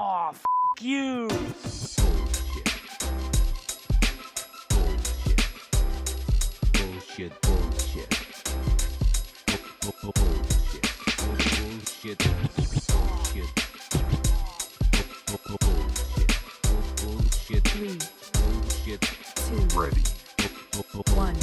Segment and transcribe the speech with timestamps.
[0.00, 0.44] Oh, f
[0.80, 1.26] you.
[6.72, 7.32] Bullshit.
[7.42, 8.08] Bullshit.
[11.42, 12.18] Bullshit.
[13.02, 13.50] Bullshit.
[15.48, 16.30] Bullshit.
[17.02, 17.64] Bullshit.
[17.66, 17.98] Three,
[18.34, 19.00] Bullshit.
[19.34, 20.02] two, Ready.
[21.16, 21.34] one.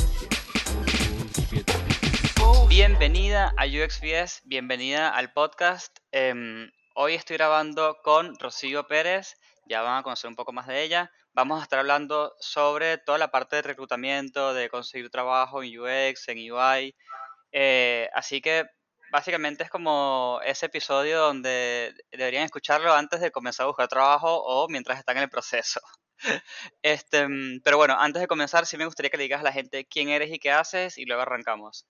[2.37, 2.69] Bullshit.
[2.69, 5.97] Bienvenida a UXBS, bienvenida al podcast.
[6.13, 9.35] Em, hoy estoy grabando con Rocío Pérez,
[9.67, 11.11] ya van a conocer un poco más de ella.
[11.33, 16.27] Vamos a estar hablando sobre toda la parte de reclutamiento, de conseguir trabajo en UX,
[16.29, 16.95] en UI.
[17.51, 18.65] Eh, así que
[19.11, 24.67] básicamente es como ese episodio donde deberían escucharlo antes de comenzar a buscar trabajo o
[24.69, 25.81] mientras están en el proceso.
[26.81, 29.51] Este, mm, pero bueno, antes de comenzar, sí me gustaría que le digas a la
[29.51, 31.85] gente quién eres y qué haces y luego arrancamos.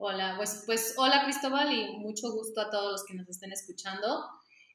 [0.00, 4.28] Hola, pues, pues hola Cristóbal y mucho gusto a todos los que nos estén escuchando.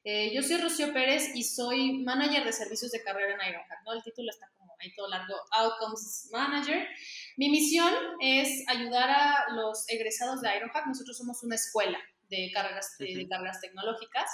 [0.04, 3.94] Eh, yo soy Rocío Pérez y soy manager de servicios de carrera en Ironhack, ¿no?
[3.94, 6.86] El título está como ahí todo largo, Outcomes Manager.
[7.38, 7.90] Mi misión
[8.20, 10.86] es ayudar a los egresados de Ironhack.
[10.88, 13.28] Nosotros somos una escuela de carreras, de, de Ujú.
[13.30, 14.30] carreras tecnológicas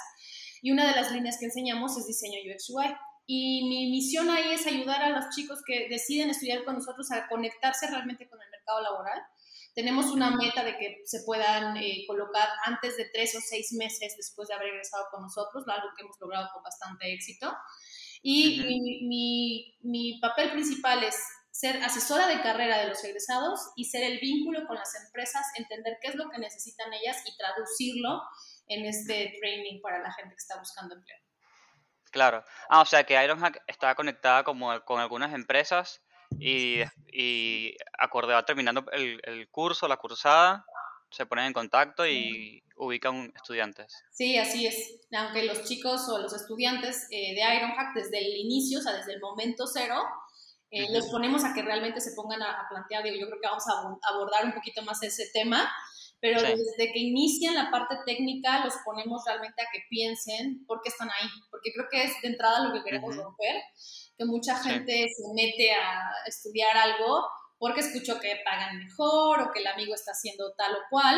[0.61, 2.93] y una de las líneas que enseñamos es diseño UX UI.
[3.27, 7.29] Y mi misión ahí es ayudar a los chicos que deciden estudiar con nosotros a
[7.29, 9.21] conectarse realmente con el mercado laboral.
[9.73, 14.15] Tenemos una meta de que se puedan eh, colocar antes de tres o seis meses
[14.17, 17.55] después de haber egresado con nosotros, algo que hemos logrado con bastante éxito.
[18.21, 18.67] Y Ujú.
[18.67, 21.17] mi, mi- mi papel principal es
[21.51, 25.97] ser asesora de carrera de los egresados y ser el vínculo con las empresas, entender
[26.01, 28.21] qué es lo que necesitan ellas y traducirlo
[28.67, 31.17] en este training para la gente que está buscando empleo.
[32.11, 32.43] Claro.
[32.69, 36.01] Ah, o sea que Ironhack está conectada como con algunas empresas
[36.39, 40.65] y, y acorde va terminando el, el curso, la cursada,
[41.09, 43.93] se ponen en contacto y ubican estudiantes.
[44.11, 45.01] Sí, así es.
[45.15, 49.13] Aunque los chicos o los estudiantes eh, de Ironhack desde el inicio, o sea, desde
[49.13, 49.95] el momento cero,
[50.71, 53.47] eh, los ponemos a que realmente se pongan a, a plantear, digo, yo creo que
[53.47, 55.69] vamos a abo- abordar un poquito más ese tema,
[56.21, 56.45] pero Sí.
[56.45, 61.09] desde que inician la parte técnica los ponemos realmente a que piensen por qué están
[61.09, 63.55] ahí, porque creo que es de entrada lo que queremos romper,
[64.17, 64.69] que mucha Sí.
[64.69, 67.27] gente se mete a estudiar algo
[67.57, 71.17] porque escuchó que pagan mejor o que el amigo está haciendo tal o cual,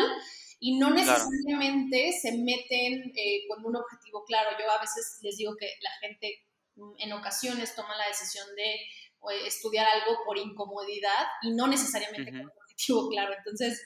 [0.60, 1.00] y no Claro.
[1.24, 4.50] necesariamente se meten eh, con un objetivo claro.
[4.58, 6.38] Yo a veces les digo que la gente
[6.76, 12.30] mm, en ocasiones toma la decisión de eh, estudiar algo por incomodidad y no necesariamente
[12.30, 13.32] con un objetivo claro.
[13.38, 13.80] Entonces,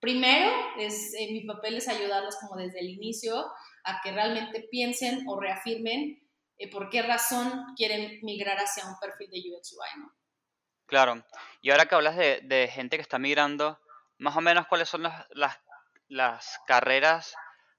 [0.00, 3.46] primero, es, eh, mi papel es ayudarlos como desde el inicio
[3.84, 6.18] a que realmente piensen o reafirmen
[6.60, 10.12] eh, por qué razón quieren migrar hacia un perfil de UX UI, ¿no?
[10.86, 11.24] Claro.
[11.62, 13.80] Y ahora que hablas de, de gente que está migrando,
[14.18, 15.58] más o menos cuáles son las, las,
[16.08, 17.34] las carreras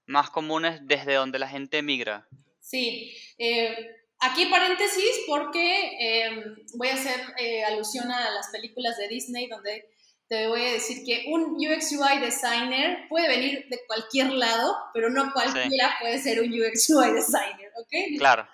[0.06, 2.26] más comunes desde donde la gente migra.
[2.60, 3.76] Sí, eh,
[4.18, 6.44] aquí paréntesis porque eh,
[6.74, 9.88] voy a hacer eh, alusión a las películas de Disney donde
[10.28, 15.10] te voy a decir que un UX UI designer puede venir de cualquier lado, pero
[15.10, 18.18] no cualquiera puede ser un UX UI designer, ¿ok?
[18.18, 18.48] Claro.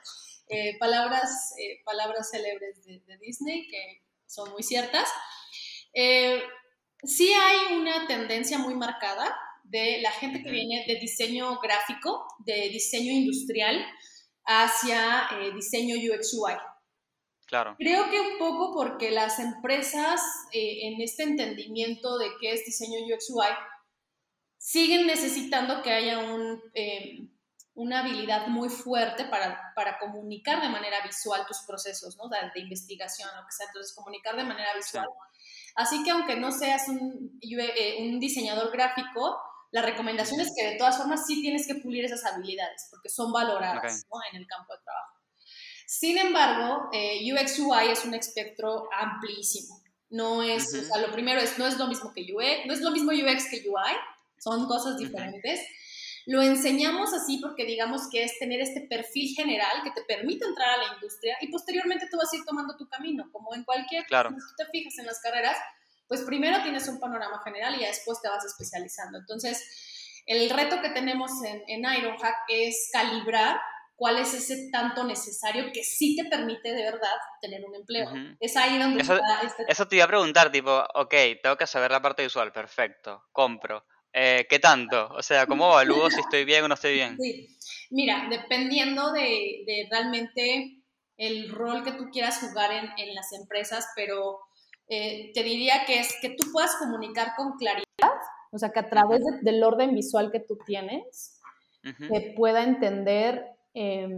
[0.48, 5.08] Eh, palabras, eh, palabras célebres de, de Disney que son muy ciertas.
[5.92, 6.42] Eh,
[7.02, 12.70] sí hay una tendencia muy marcada de la gente que viene de diseño gráfico, de
[12.70, 13.84] diseño industrial,
[14.44, 16.54] hacia diseño UX UI.
[17.46, 17.76] Claro.
[17.78, 23.28] Creo que un poco porque las empresas en este entendimiento de qué es diseño UX
[23.28, 23.48] UI
[24.58, 27.28] siguen necesitando que haya un, eh,
[27.78, 32.28] una habilidad muy fuerte para, para comunicar de manera visual tus procesos, ¿no?
[32.28, 33.66] De, de investigación, lo que sea.
[33.66, 35.06] Entonces, comunicar de manera visual.
[35.76, 39.38] Así que aunque no seas un, eh, un diseñador gráfico,
[39.70, 43.32] la recomendación es que de todas formas sí tienes que pulir esas habilidades porque son
[43.32, 44.10] valoradas Ok.
[44.12, 44.20] ¿no?
[44.32, 45.14] en el campo de trabajo.
[45.86, 49.80] Sin embargo, eh, UX UI es un espectro amplísimo.
[50.10, 50.82] No es, Ujú.
[50.82, 53.12] o sea, lo primero es, no es lo mismo que UX, no es lo mismo
[53.12, 53.94] UX que UI,
[54.38, 55.60] son cosas diferentes.
[56.30, 60.68] Lo enseñamos así porque digamos que es tener este perfil general que te permite entrar
[60.70, 64.04] a la industria y posteriormente tú vas a ir tomando tu camino, como en cualquier
[64.04, 64.28] Claro.
[64.30, 65.56] si te fijas en las carreras,
[66.06, 69.18] pues primero tienes un panorama general y ya después te vas especializando.
[69.18, 73.58] Entonces, el reto que tenemos en, en Ironhack es calibrar
[73.96, 78.06] cuál es ese tanto necesario que sí te permite de verdad tener un empleo.
[78.10, 78.36] Ujú.
[78.38, 81.66] Es ahí donde Eso- está este Eso te iba a preguntar, tipo, ok, tengo que
[81.66, 83.84] saber la parte visual, perfecto, compro.
[84.12, 85.08] Eh, ¿Qué tanto?
[85.14, 87.16] O sea, ¿cómo evalúo si estoy bien o no estoy bien?
[87.20, 87.56] Sí,
[87.90, 90.78] mira, dependiendo de, de realmente
[91.16, 94.38] el rol que tú quieras jugar en, en las empresas, pero
[94.88, 97.84] eh, te diría que es que tú puedas comunicar con claridad,
[98.50, 101.40] o sea, que a través de- del orden visual que tú tienes,
[101.84, 102.12] Ujú.
[102.12, 103.44] que pueda entender
[103.74, 104.08] eh,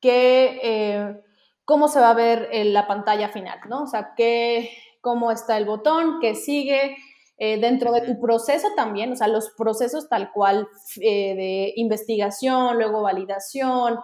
[0.00, 1.20] qué, eh,
[1.64, 3.82] cómo se va a ver en la pantalla final, ¿no?
[3.82, 4.70] O sea, qué,
[5.00, 6.96] cómo está el botón, qué sigue,
[7.36, 10.68] eh, dentro de tu proceso también, o sea, los procesos tal cual
[11.00, 13.98] eh, de investigación, luego validación,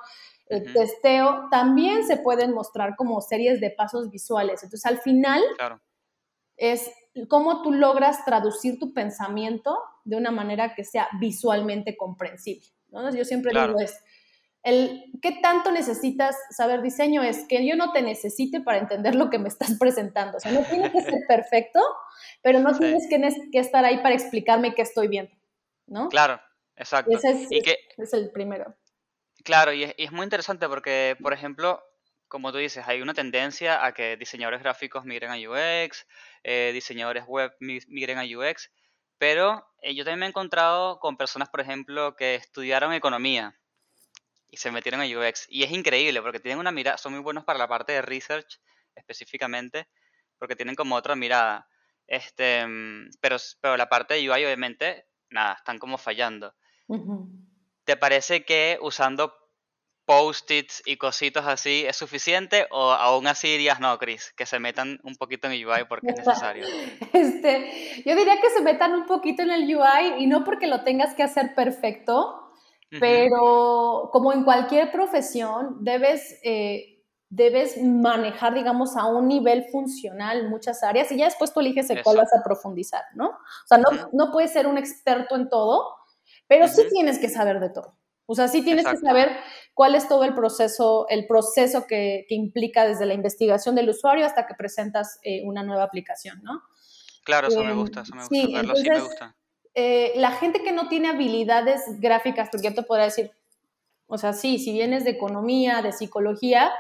[0.49, 0.73] eh, Ujú.
[0.75, 4.63] testeo, también se pueden mostrar como series de pasos visuales.
[4.65, 5.81] Entonces, al final Claro.
[6.57, 6.91] es
[7.29, 12.67] cómo tú logras traducir tu pensamiento de una manera que sea visualmente comprensible.
[12.89, 13.11] ¿no?
[13.15, 13.75] Yo siempre Claro.
[13.75, 13.97] digo es,
[14.63, 17.23] el, ¿qué tanto necesitas saber diseño?
[17.23, 20.37] Es que yo no te necesite para entender lo que me estás presentando.
[20.37, 21.81] O sea, no tiene que ser perfecto,
[22.43, 22.81] pero no Sí.
[22.81, 25.33] tienes que, que estar ahí para explicarme qué estoy viendo,
[25.87, 26.09] ¿no?
[26.09, 26.41] Claro,
[26.77, 27.13] exacto.
[27.13, 28.77] Ese es, Y que, es el primero.
[29.45, 31.83] Claro, y es, y es muy interesante porque, por ejemplo,
[32.29, 36.07] como tú dices, hay una tendencia a que diseñadores gráficos migren a UX,
[36.45, 38.71] eh, diseñadores web mi- migren a UX,
[39.19, 43.59] pero eh, yo también me he encontrado con personas, por ejemplo, que estudiaron economía
[44.51, 45.47] y se metieron a UX.
[45.49, 48.61] Y es increíble porque tienen una mirada, son muy buenos para la parte de research
[48.95, 49.89] específicamente,
[50.39, 51.69] porque tienen como otra mirada.
[52.07, 56.55] Este, mm, pero, pero la parte de UI, obviamente, nada, están como fallando.
[57.85, 59.33] ¿Te parece que usando
[60.05, 64.99] post-its y cositas así es suficiente o aún así dirías no, Chris, que se metan
[65.05, 66.67] un poquito en UI porque es necesario?
[67.13, 70.83] Este, yo diría que se metan un poquito en el UI y no porque lo
[70.83, 72.50] tengas que hacer perfecto,
[72.99, 80.83] Pero como en cualquier profesión, debes, eh, debes manejar, digamos, a un nivel funcional muchas
[80.83, 83.29] áreas y ya después tú eliges en cuál vas a profundizar, ¿no?
[83.29, 85.95] O sea, no, no puedes ser un experto en todo,
[86.49, 87.97] pero sí tienes que saber de todo.
[88.27, 89.01] O sea, sí tienes Exacto.
[89.01, 89.37] que saber
[89.75, 94.25] cuál es todo el proceso, el proceso que, que implica desde la investigación del usuario
[94.27, 96.63] hasta que presentas eh, una nueva aplicación, ¿no?
[97.25, 98.47] Claro, eso me Em, gusta, eso me gusta.
[98.47, 99.37] sí, Verlo sí me entonces, gusta.
[99.75, 103.31] Eh, la gente que no tiene habilidades gráficas, porque yo te podría decir,
[104.07, 106.71] o sea, sí, si vienes de economía, de psicología,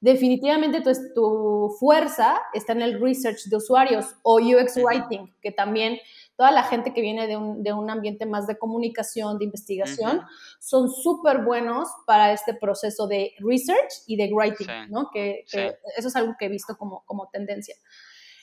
[0.00, 5.98] definitivamente tu, tu fuerza está en el research de usuarios o UX writing, que también
[6.36, 10.22] toda la gente que viene de un, de un ambiente más de comunicación, de investigación,
[10.58, 14.72] son súper buenos para este proceso de research y de writing, Sí.
[14.88, 15.10] ¿no?
[15.10, 15.74] Que, que Sí.
[15.98, 17.74] eso es algo que he visto como, como tendencia.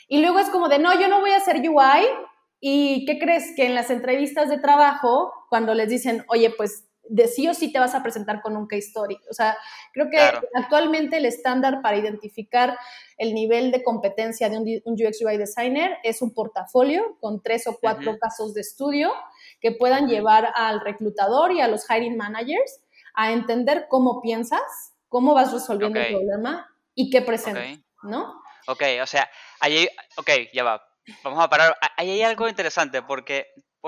[0.07, 2.05] Y luego es como de, no, yo no voy a hacer UI.
[2.59, 3.53] ¿Y qué crees?
[3.55, 7.71] Que en las entrevistas de trabajo, cuando les dicen, oye, pues de sí o sí
[7.71, 9.17] te vas a presentar con un case story.
[9.29, 9.57] O sea,
[9.93, 10.41] creo que Claro.
[10.55, 12.77] actualmente el estándar para identificar
[13.17, 17.77] el nivel de competencia de un, UX UI designer es un portafolio con tres o
[17.79, 19.11] cuatro casos de estudio
[19.61, 22.81] que puedan llevar al reclutador y a los hiring managers
[23.13, 24.61] a entender cómo piensas,
[25.07, 27.79] cómo vas resolviendo el problema y qué presentas.
[28.03, 28.41] ¿no?
[28.67, 29.29] Ok, o sea,
[29.59, 29.87] hay,
[30.17, 30.86] ok, ya va.
[31.23, 31.77] Vamos a parar.
[31.81, 33.47] A- Ahí hay algo interesante porque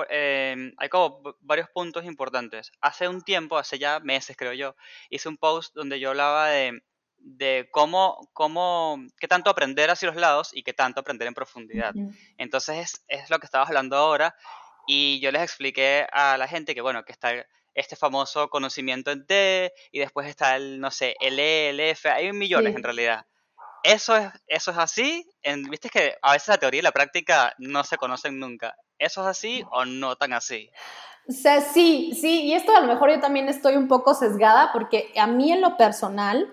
[0.09, 2.71] em, hay como varios puntos importantes.
[2.81, 4.75] Hace un tiempo, hace ya meses creo yo,
[5.09, 6.81] hice un post donde yo hablaba de,
[7.17, 11.93] de cómo, cómo, qué tanto aprender hacia los lados y qué tanto aprender en profundidad.
[12.37, 14.33] Entonces es, es lo que estabas hablando ahora
[14.87, 17.45] y yo les expliqué a la gente que, bueno, que está
[17.75, 22.09] este famoso conocimiento en T y después está el, no sé, el E, el F,
[22.09, 22.77] hay millones Sí.
[22.77, 23.25] en realidad.
[23.83, 27.53] Eso es, eso es así, en- viste que a veces la teoría y la práctica
[27.57, 28.75] no se conocen nunca.
[28.97, 30.69] ¿Eso es así o no tan así?
[31.27, 34.71] O sea, sí, sí, y esto a lo mejor yo también estoy un poco sesgada
[34.73, 36.51] porque a mí en lo personal,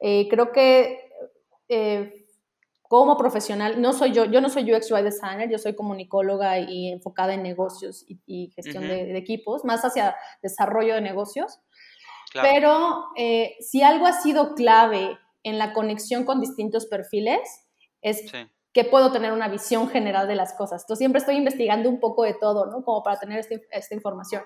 [0.00, 1.08] eh, creo que
[1.68, 2.26] eh,
[2.82, 6.88] como profesional, no soy yo, yo no soy UX UI designer, yo soy comunicóloga y
[6.92, 8.92] enfocada en negocios y, y gestión Ujú.
[8.92, 11.60] de, de equipos, más hacia desarrollo de negocios,
[12.30, 12.48] Claro.
[12.52, 17.40] pero eh, si algo ha sido clave en la conexión con distintos perfiles,
[18.02, 18.38] es Sí.
[18.72, 20.82] que puedo tener una visión general de las cosas.
[20.82, 22.82] Entonces siempre estoy investigando un poco de todo, ¿no?
[22.84, 24.42] Como para tener este- esta información.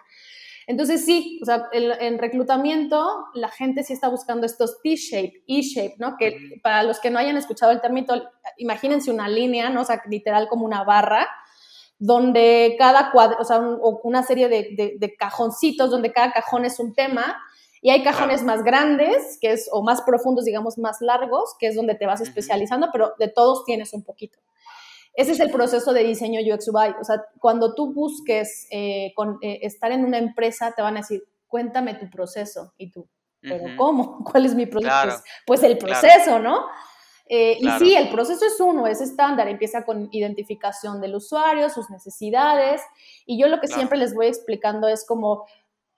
[0.66, 3.04] Entonces sí, o sea, en, en reclutamiento
[3.34, 6.16] la gente sí está buscando estos T-shape, E-shape, ¿no?
[6.16, 6.60] Que Ujú.
[6.62, 8.14] para los que no hayan escuchado el término,
[8.58, 9.80] imagínense una línea, ¿no?
[9.80, 11.26] O sea, literal como una barra,
[11.98, 16.64] donde cada cuadro, o sea, un- una serie de, de- de cajoncitos, donde cada cajón
[16.64, 17.36] es un tema,
[17.82, 21.76] y hay cajones más grandes, que es, o más profundos, digamos, más largos, que es
[21.76, 24.38] donde te vas especializando, pero de todos tienes un poquito.
[25.14, 26.94] Ese es el proceso de diseño UX UI.
[27.00, 31.00] O sea, cuando tú busques eh, con, eh, estar en una empresa, te van a
[31.00, 32.74] decir, cuéntame tu proceso.
[32.76, 33.08] Y tú,
[33.40, 34.22] ¿pero cómo?
[34.30, 34.88] ¿Cuál es mi proceso?
[34.88, 35.10] Claro.
[35.46, 36.00] Pues, pues el Claro.
[36.00, 36.66] proceso, ¿no?
[37.32, 37.84] Eh, Claro.
[37.84, 42.82] Y sí, el proceso es uno, es estándar, empieza con identificación del usuario, sus necesidades,
[43.24, 45.46] y yo lo que siempre les voy explicando es como,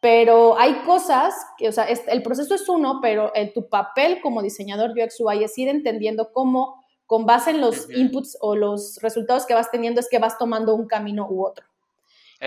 [0.03, 4.43] pero hay cosas, que, o sea, es- el proceso es uno, pero tu papel como
[4.43, 9.47] diseñador UX UI es ir entendiendo cómo, con base en los inputs o los resultados
[9.47, 11.65] que vas teniendo, es que vas tomando un camino u otro.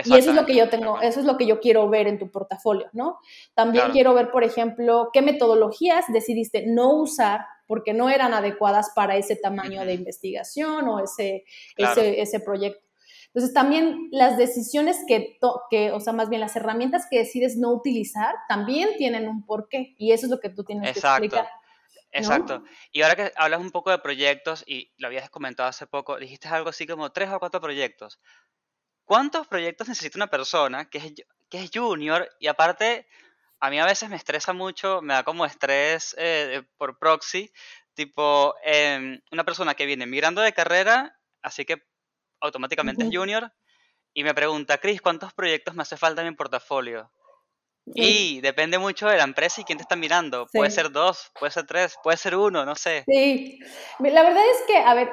[0.04, 2.18] Y eso es lo que yo tengo, eso es lo que yo quiero ver en
[2.18, 3.18] tu portafolio, ¿no?
[3.54, 3.92] También Claro.
[3.94, 9.34] quiero ver, por ejemplo, qué metodologías decidiste no usar porque no eran adecuadas para ese
[9.36, 11.44] tamaño de investigación o ese,
[11.74, 12.02] Claro.
[12.02, 12.85] ese, ese proyecto.
[13.36, 15.38] Entonces, también las decisiones que,
[15.68, 19.94] que, o sea, más bien las herramientas que decides no utilizar, también tienen un porqué.
[19.98, 21.20] Y eso es lo que tú tienes Exacto.
[21.20, 21.52] que explicar.
[22.12, 22.64] Exacto.
[22.92, 26.48] Y ahora que hablas un poco de proyectos y lo habías comentado hace poco, dijiste
[26.48, 28.18] algo así como tres o cuatro proyectos.
[29.04, 31.12] ¿Cuántos proyectos necesita una persona que es,
[31.50, 33.06] que es junior y aparte
[33.60, 37.52] a mí a veces me estresa mucho, me da como estrés eh, por proxy,
[37.92, 41.82] tipo em, una persona que viene migrando de carrera, así que
[42.40, 43.52] automáticamente es junior,
[44.14, 47.10] y me pregunta, Chris, ¿cuántos proyectos me hace falta en mi portafolio?
[47.94, 48.36] Sí.
[48.36, 50.46] Y depende mucho de la empresa y quién te está mirando.
[50.52, 53.04] Puede ser dos, puede ser tres, puede ser uno, no sé.
[53.06, 53.60] Sí,
[54.00, 55.10] la verdad es que, a ver,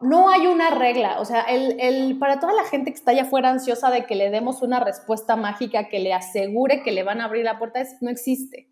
[0.00, 3.22] no hay una regla, o sea, el, el- para toda la gente que está allá
[3.22, 7.20] afuera ansiosa de que le demos una respuesta mágica que le asegure que le van
[7.20, 8.67] a abrir la puerta, no existe.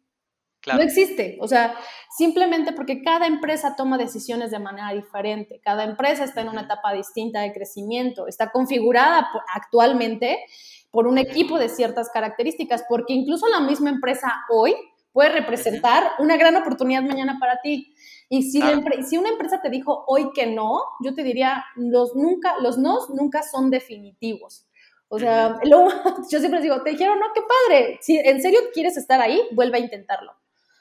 [0.66, 1.74] Claro, No existe, o sea,
[2.10, 6.92] simplemente porque cada empresa toma decisiones de manera diferente, cada empresa está en una etapa
[6.92, 10.40] distinta de crecimiento, está configurada actualmente
[10.90, 14.74] por un equipo de ciertas características, porque incluso la misma empresa hoy
[15.12, 17.94] puede representar una gran oportunidad mañana para ti.
[18.28, 18.82] Y si, Claro.
[19.20, 23.42] una empresa te dijo hoy que no, yo te diría, los, nunca, los nos nunca
[23.44, 24.66] son definitivos.
[25.08, 25.86] O sea, lo-
[26.30, 27.98] yo siempre digo, te dijeron, no, qué padre.
[28.02, 30.32] Si en serio quieres estar ahí, vuelve a intentarlo.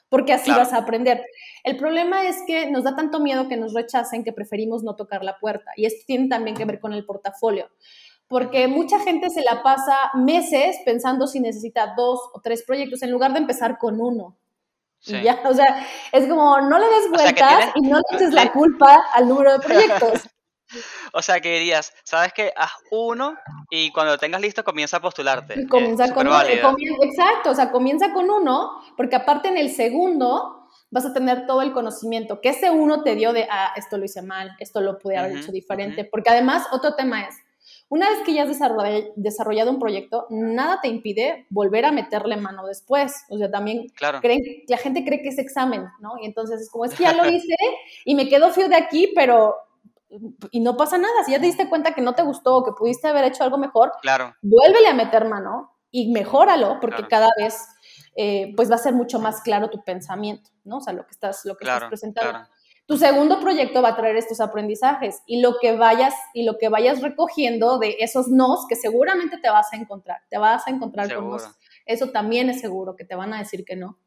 [0.08, 0.60] Porque así Claro.
[0.60, 1.24] vas a aprender.
[1.64, 5.24] El problema es que nos da tanto miedo que nos rechacen que preferimos no tocar
[5.24, 5.72] la puerta.
[5.76, 7.68] Y esto tiene también que ver con el portafolio.
[8.28, 13.10] Porque mucha gente se la pasa meses pensando si necesita dos o tres proyectos en
[13.10, 14.36] lugar de empezar con uno.
[14.98, 15.16] sí.
[15.16, 17.80] Y ya, o sea, es como no le des O sea, que vueltas tienes- y
[17.82, 20.28] no le eches la culpa al número de proyectos.
[21.12, 23.36] O sea, que dirías, sabes que haz uno
[23.70, 25.60] y cuando lo tengas listo comienza a postularte.
[25.60, 26.40] Y comienza con uno,
[27.02, 31.62] exacto, o sea, comienza con uno, porque aparte en el segundo vas a tener todo
[31.62, 34.98] el conocimiento que ese uno te dio de, ah, esto lo hice mal, esto lo
[34.98, 37.34] pude haber hecho diferente, porque además otro tema es,
[37.88, 42.36] una vez que ya has desarroll- desarrollado un proyecto, nada te impide volver a meterle
[42.36, 46.14] mano después, o sea, también Claro, creen, la gente cree que es examen, ¿no?
[46.20, 47.54] Y entonces es como, es que ya lo hice
[48.04, 49.54] y me quedo frío de aquí, pero,
[50.50, 52.72] y no pasa nada, si ya te diste cuenta que no te gustó o que
[52.72, 57.08] pudiste haber hecho algo mejor, claro, vuélvele a meter mano y mejóralo porque Claro.
[57.08, 57.58] cada vez
[58.16, 60.78] eh, pues va a ser mucho más claro tu pensamiento, ¿no?
[60.78, 62.48] O sea, lo que estás, lo que claro, estás presentando.
[62.86, 66.68] Tu segundo proyecto va a traer estos aprendizajes y lo que vayas y lo que
[66.68, 71.12] vayas recogiendo de esos nos que seguramente te vas a encontrar, te vas a encontrar
[71.12, 71.50] con nos.
[71.84, 73.98] Eso también es seguro que te van a decir que no.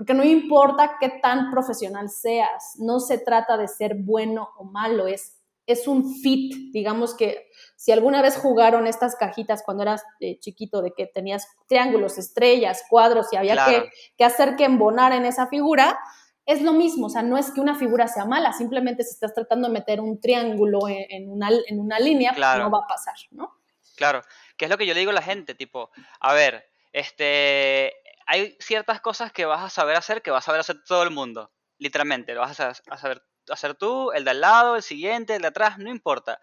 [0.00, 5.06] Porque no importa qué tan profesional seas, no se trata de ser bueno o malo,
[5.06, 6.72] es, es un fit.
[6.72, 11.46] Digamos que si alguna vez jugaron estas cajitas cuando eras eh, chiquito, de que tenías
[11.68, 13.82] triángulos, estrellas, cuadros y había Claro.
[13.82, 15.98] que, que hacer que embonar en esa figura,
[16.46, 17.08] es lo mismo.
[17.08, 20.00] O sea, no es que una figura sea mala, simplemente si estás tratando de meter
[20.00, 23.52] un triángulo en, una, en una línea, pues no va a pasar, ¿no?
[23.96, 24.22] Claro,
[24.56, 25.90] que es lo que yo le digo a la gente, tipo,
[26.20, 27.92] a ver, este,
[28.30, 31.10] hay ciertas cosas que vas a saber hacer que va a saber hacer todo el
[31.10, 34.82] mundo, literalmente, lo vas a sa- a saber hacer tú, el de al lado, el
[34.82, 36.40] siguiente, el de atrás, no importa.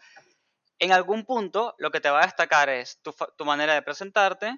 [0.80, 4.58] En algún punto lo que te va a destacar es tu, tu manera de presentarte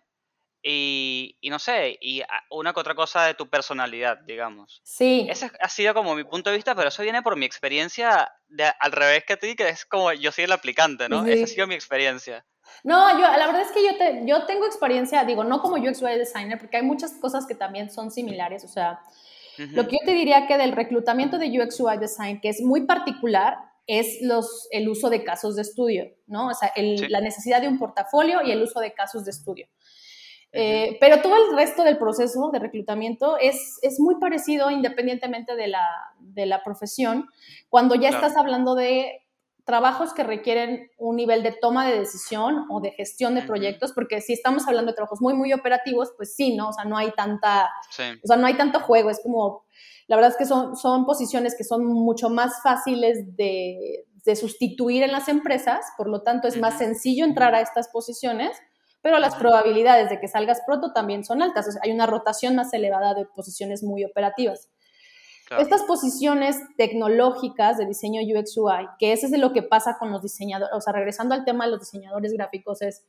[0.61, 4.81] y, y no sé, y una que otra cosa de tu personalidad, digamos.
[4.83, 5.25] Sí.
[5.29, 8.65] Ese ha sido como mi punto de vista, pero eso viene por mi experiencia de,
[8.79, 11.25] al revés que a ti, que es como yo soy el aplicante, ¿no?
[11.25, 11.53] Esa ha Sí.
[11.55, 12.45] sido mi experiencia.
[12.83, 16.01] No, yo, la verdad es que yo, te, yo tengo experiencia, digo, no como UX
[16.01, 18.63] UI designer, porque hay muchas cosas que también son similares.
[18.63, 18.99] O sea,
[19.57, 19.75] Ujú.
[19.75, 22.85] lo que yo te diría que del reclutamiento de UX UI design, que es muy
[22.85, 26.49] particular, es los, el uso de casos de estudio, ¿no?
[26.49, 27.07] O sea, el- Sí.
[27.09, 29.67] la necesidad de un portafolio y el uso de casos de estudio.
[30.51, 35.67] Eh, pero todo el resto del proceso de reclutamiento es, es muy parecido independientemente de
[35.67, 35.85] la,
[36.19, 37.27] de la profesión.
[37.69, 38.25] Cuando ya Claro.
[38.25, 39.21] estás hablando de
[39.63, 44.19] trabajos que requieren un nivel de toma de decisión o de gestión de proyectos, porque
[44.21, 46.69] si estamos hablando de trabajos muy, muy operativos, pues sí, ¿no?
[46.69, 49.65] O sea, no hay tanta, Sí, o sea, no hay tanto juego, es como,
[50.07, 55.03] la verdad es que son, son posiciones que son mucho más fáciles de, de sustituir
[55.03, 58.57] en las empresas, por lo tanto es más sencillo entrar a estas posiciones,
[59.09, 62.55] pero las probabilidades de que salgas pronto también son altas, o sea, hay una rotación
[62.55, 64.69] más elevada de posiciones muy operativas.
[65.47, 65.63] claro.
[65.63, 70.11] Estas posiciones tecnológicas de diseño UX UI, que eso es de lo que pasa con
[70.11, 73.03] los diseñadores, o sea, regresando al tema de los diseñadores gráficos, es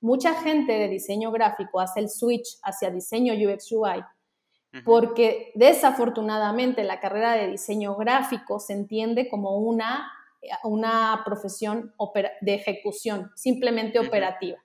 [0.00, 4.02] mucha gente de diseño gráfico hace el switch hacia diseño UX UI
[4.84, 10.10] porque desafortunadamente la carrera de diseño gráfico se entiende como una,
[10.64, 11.94] una profesión
[12.40, 14.63] de ejecución, simplemente operativa.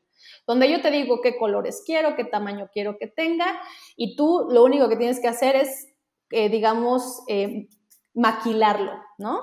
[0.49, 3.61] Donde yo te digo qué colores quiero, qué tamaño quiero que tenga,
[3.95, 5.87] y tú lo único que tienes que hacer es,
[6.31, 7.69] eh, digamos, eh,
[8.15, 9.39] maquilarlo, ¿no?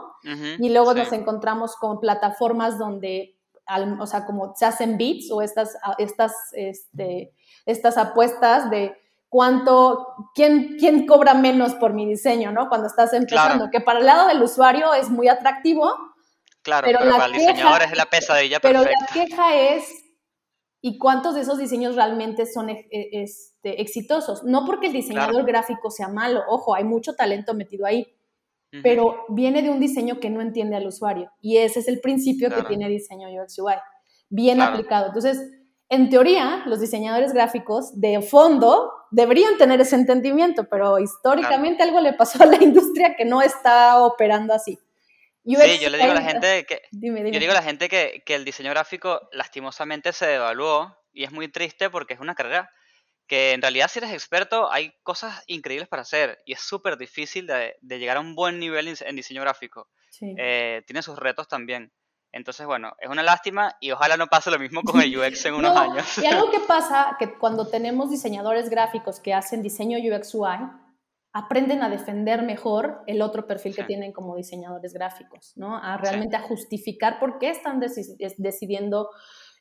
[0.58, 5.30] Y luego sí, nos encontramos con plataformas donde, al- o sea, como se hacen bits
[5.30, 7.32] o estas, estas, este,
[7.64, 8.96] estas apuestas de
[9.28, 12.68] cuánto, quién, quién cobra menos por mi diseño, ¿no?
[12.68, 13.70] Cuando estás empezando, Claro.
[13.70, 15.92] que para el lado del usuario es muy atractivo,
[16.62, 19.06] Claro, pero pero, la para el diseñador es la pesadilla pero perfecta.
[19.08, 20.04] la queja es,
[20.80, 24.44] ¿y cuántos de esos diseños realmente son e- e- este, exitosos?
[24.44, 28.06] No porque el diseñador gráfico sea malo, ojo, hay mucho talento metido ahí,
[28.82, 31.30] pero viene de un diseño que no entiende al usuario.
[31.40, 32.62] Y ese es el principio Claro.
[32.62, 33.74] que tiene diseño UX UI,
[34.28, 34.72] bien Claro.
[34.74, 35.06] aplicado.
[35.06, 35.40] Entonces,
[35.88, 42.12] en teoría, los diseñadores gráficos de fondo deberían tener ese entendimiento, pero históricamente algo le
[42.12, 44.78] pasó a la industria que no está operando así.
[45.46, 47.32] UX Sí, yo le digo a la gente que, Dime, dime.
[47.32, 51.32] Yo digo a la gente que, que el diseño gráfico lastimosamente se devaluó y es
[51.32, 52.70] muy triste porque es una carrera
[53.26, 57.46] que en realidad si eres experto hay cosas increíbles para hacer y es súper difícil
[57.46, 59.88] de, de llegar a un buen nivel en en diseño gráfico.
[60.10, 60.34] Sí.
[60.38, 61.92] Eh, tiene sus retos también.
[62.32, 65.54] Entonces, bueno, es una lástima y ojalá no pase lo mismo con el UX en
[65.54, 66.18] unos No, años.
[66.18, 70.58] Y algo que pasa, que cuando tenemos diseñadores gráficos que hacen diseño UX UI,
[71.38, 73.88] aprenden a defender mejor el otro perfil que Sí.
[73.88, 75.76] tienen como diseñadores gráficos, ¿no?
[75.76, 79.10] A realmente a justificar por qué están deci- es- decidiendo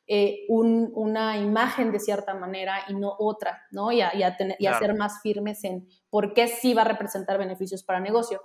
[0.08, 3.90] eh, un- una imagen de cierta manera y no otra, ¿no?
[3.90, 6.82] Y a, y a tener- y a ser más firmes en por qué sí va
[6.82, 8.40] a representar beneficios para negocio.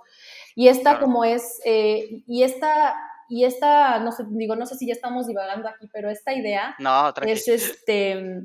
[0.56, 1.04] Y esta Claro.
[1.06, 2.96] como es, eh, y esta,
[3.28, 6.74] y esta, no sé, digo, no sé si ya estamos divagando aquí, pero esta idea
[6.80, 8.42] No, es este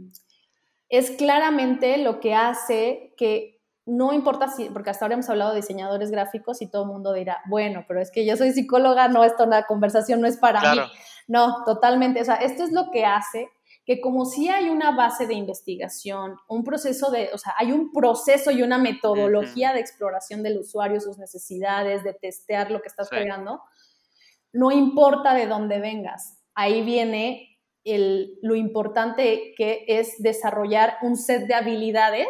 [0.89, 3.56] es claramente lo que hace que
[3.87, 7.13] no importa si, porque hasta ahora hemos hablado de diseñadores gráficos y todo el mundo
[7.13, 10.59] dirá, bueno, pero es que yo soy psicóloga, no, esto, la conversación no es para
[10.75, 10.81] mí.
[11.27, 12.21] No, totalmente.
[12.21, 13.49] O sea, esto es lo que hace
[13.85, 17.93] que como si hay una base de investigación, un proceso de, o sea, hay un
[17.93, 23.07] proceso y una metodología de exploración del usuario, sus necesidades, de testear lo que estás
[23.07, 23.15] Sí.
[23.15, 23.61] creando,
[24.51, 26.37] no importa de dónde vengas.
[26.53, 32.27] Ahí viene el, lo importante que es desarrollar un set de habilidades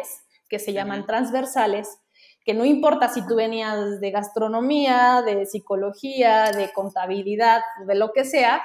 [0.48, 2.00] que se llaman transversales,
[2.44, 8.24] que no importa si tú venías de gastronomía, de psicología, de contabilidad, de lo que
[8.24, 8.62] sea,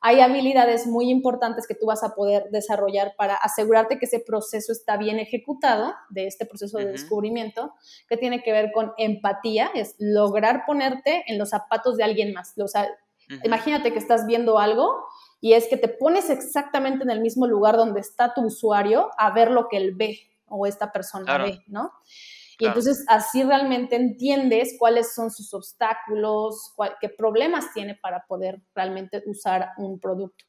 [0.00, 4.70] hay habilidades muy importantes que tú vas a poder desarrollar para asegurarte que ese proceso
[4.70, 7.74] está bien ejecutado, de este proceso de descubrimiento,
[8.08, 12.54] que tiene que ver con empatía, es lograr ponerte en los zapatos de alguien más.
[12.58, 12.82] O sea,
[13.28, 13.40] Ujú.
[13.42, 15.04] imagínate que estás viendo algo
[15.40, 19.32] y es que te pones exactamente en el mismo lugar donde está tu usuario a
[19.32, 21.44] ver lo que él ve o esta persona Claro.
[21.44, 21.90] ve, ¿no?
[22.58, 22.70] Y Claro.
[22.78, 29.22] entonces así realmente entiendes cuáles son sus obstáculos, cuál- qué problemas tiene para poder realmente
[29.26, 30.44] usar un producto.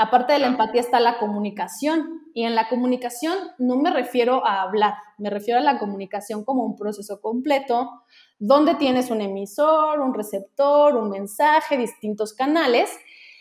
[0.00, 2.22] Aparte de la empatía está la comunicación.
[2.32, 6.64] Y en la comunicación no me refiero a hablar, me refiero a la comunicación como
[6.64, 7.90] un proceso completo
[8.38, 12.96] donde tienes un emisor, un receptor, un mensaje, distintos canales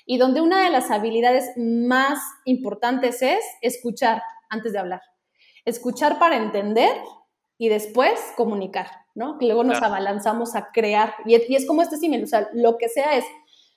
[0.08, 5.02] y donde una de las habilidades más importantes es escuchar antes de hablar.
[5.68, 6.96] Escuchar para entender
[7.58, 9.38] y después comunicar, ¿no?
[9.38, 9.94] Que luego nos Claro.
[9.96, 11.14] abalanzamos a crear.
[11.26, 13.26] Y, y es como este símil, o sea, lo que sea es,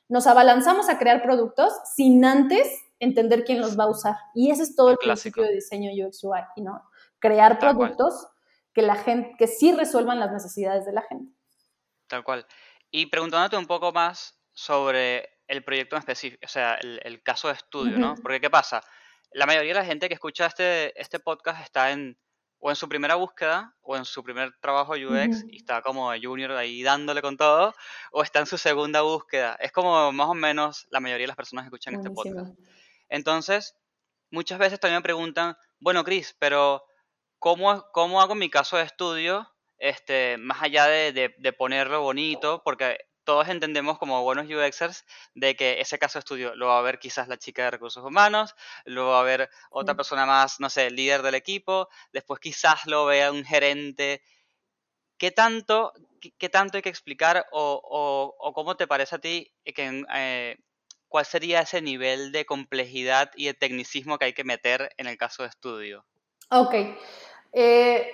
[0.09, 4.17] nos abalanzamos a crear productos sin antes entender quién los va a usar.
[4.35, 6.83] Y ese es todo el principio de diseño UX UI, ¿no?
[7.19, 7.95] Crear Tal cual.
[7.97, 8.29] productos
[8.75, 11.33] que la gente, que sí resuelvan las necesidades de la gente.
[12.07, 12.47] Tal cual.
[12.91, 17.49] Y preguntándote un poco más sobre el proyecto en específico, o sea, el, el caso
[17.49, 18.15] de estudio, ¿no?
[18.23, 18.83] Porque, ¿qué pasa?
[19.33, 22.19] La mayoría de la gente que escucha este, este podcast está en
[22.63, 26.53] o en su primera búsqueda o en su primer trabajo UX y está como junior
[26.53, 27.75] ahí dándole con todo,
[28.13, 29.57] o está en su segunda búsqueda.
[29.61, 32.51] Es como más o menos la mayoría de las personas que escuchan este podcast.
[33.09, 33.75] Entonces,
[34.31, 36.85] muchas veces también me preguntan, bueno, Chris, pero
[37.39, 39.51] ¿cómo, cómo hago mi caso de estudio?
[39.79, 42.99] Este, más allá de, de- de ponerlo bonito, porque
[43.31, 45.05] todos entendemos como buenos UXers
[45.37, 48.05] de que ese caso de estudio lo va a ver quizás la chica de recursos
[48.05, 49.99] humanos, lo va a ver otra Sí.
[49.99, 54.25] persona más, no sé, líder del equipo, después quizás lo vea un gerente.
[55.17, 59.21] ¿Qué tanto, qué, qué tanto hay que explicar o, o- o cómo te parece a
[59.21, 60.57] ti que, eh,
[61.07, 65.17] cuál sería ese nivel de complejidad y de tecnicismo que hay que meter en el
[65.17, 66.05] caso de estudio?
[66.51, 66.75] Ok.
[67.53, 68.11] Eh,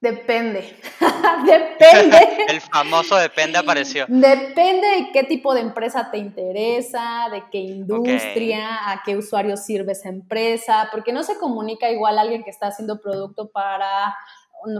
[0.00, 0.78] depende.
[1.46, 2.18] depende.
[2.48, 4.06] El famoso depende apareció.
[4.08, 9.92] Depende de qué tipo de empresa te interesa, de qué industria, a qué usuario sirve
[9.92, 14.14] esa empresa, porque no se comunica igual alguien que está haciendo producto para,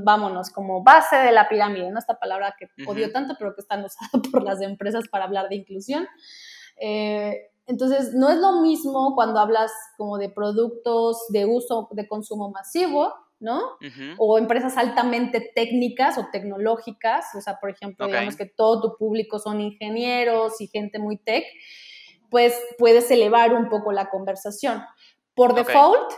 [0.03, 1.99] vámonos, como base de la pirámide, ¿no?
[1.99, 2.93] Esta palabra que Ujú.
[2.93, 6.07] odio tanto, pero que está usada por las empresas para hablar de inclusión.
[6.79, 12.51] Eh, entonces, no es lo mismo cuando hablas como de productos de uso, de consumo
[12.51, 13.77] masivo, ¿no?
[14.19, 19.39] O empresas altamente técnicas o tecnológicas, o sea, por ejemplo, digamos que todo tu público
[19.39, 21.45] son ingenieros y gente muy tech,
[22.31, 24.83] pues puedes elevar un poco la conversación.
[25.35, 26.13] Por default,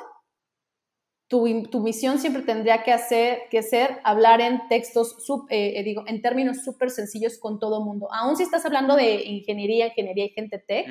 [1.26, 5.83] tu, tu misión siempre tendría que, hacer, que ser hablar en textos, sub- eh, eh,
[5.83, 8.09] digo, en términos súper sencillos con todo mundo.
[8.12, 10.87] Aún si estás hablando de ingeniería, ingeniería y gente tech,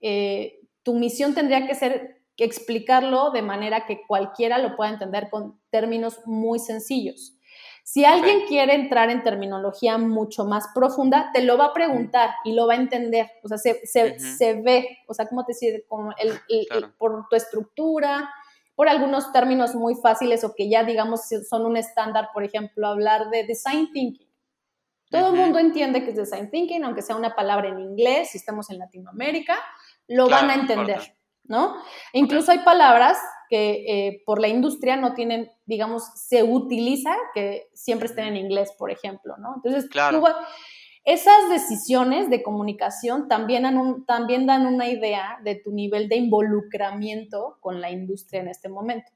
[0.00, 5.60] eh, tu misión tendría que ser explicarlo de manera que cualquiera lo pueda entender con
[5.70, 7.36] términos muy sencillos.
[7.82, 12.52] Si alguien quiere entrar en terminología mucho más profunda, te lo va a preguntar y
[12.52, 13.28] lo va a entender.
[13.42, 15.84] O sea, se, se- se ve, o sea, ¿cómo te decir?
[15.88, 16.86] Como el- el- Claro.
[16.86, 18.30] el- por tu estructura,
[18.76, 23.28] por algunos términos muy fáciles o que ya, digamos, son un estándar, por ejemplo, hablar
[23.30, 24.28] de design thinking.
[25.10, 28.38] Todo el mundo entiende que es design thinking, aunque sea una palabra en inglés, si
[28.38, 29.56] estamos en Latinoamérica,
[30.06, 31.19] lo Claro, van a entender, importa.
[31.50, 31.74] ¿No?
[32.14, 33.18] Incluso hay palabras
[33.50, 38.72] que eh, por la industria no tienen, digamos, se utiliza que siempre estén en inglés,
[38.78, 39.56] por ejemplo, ¿no?
[39.56, 40.20] Entonces, Claro.
[40.20, 40.26] tú
[41.04, 46.16] esas decisiones de comunicación también dan, un- también dan una idea de tu nivel de
[46.16, 49.10] involucramiento con la industria en este momento.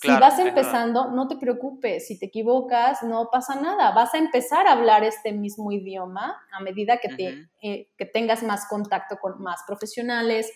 [0.00, 4.18] Claro, si vas empezando, no te preocupes, si te equivocas, no pasa nada, vas a
[4.18, 7.42] empezar a hablar este mismo idioma a medida que, te, Ujú.
[7.62, 10.50] eh, que tengas más contacto con más profesionales,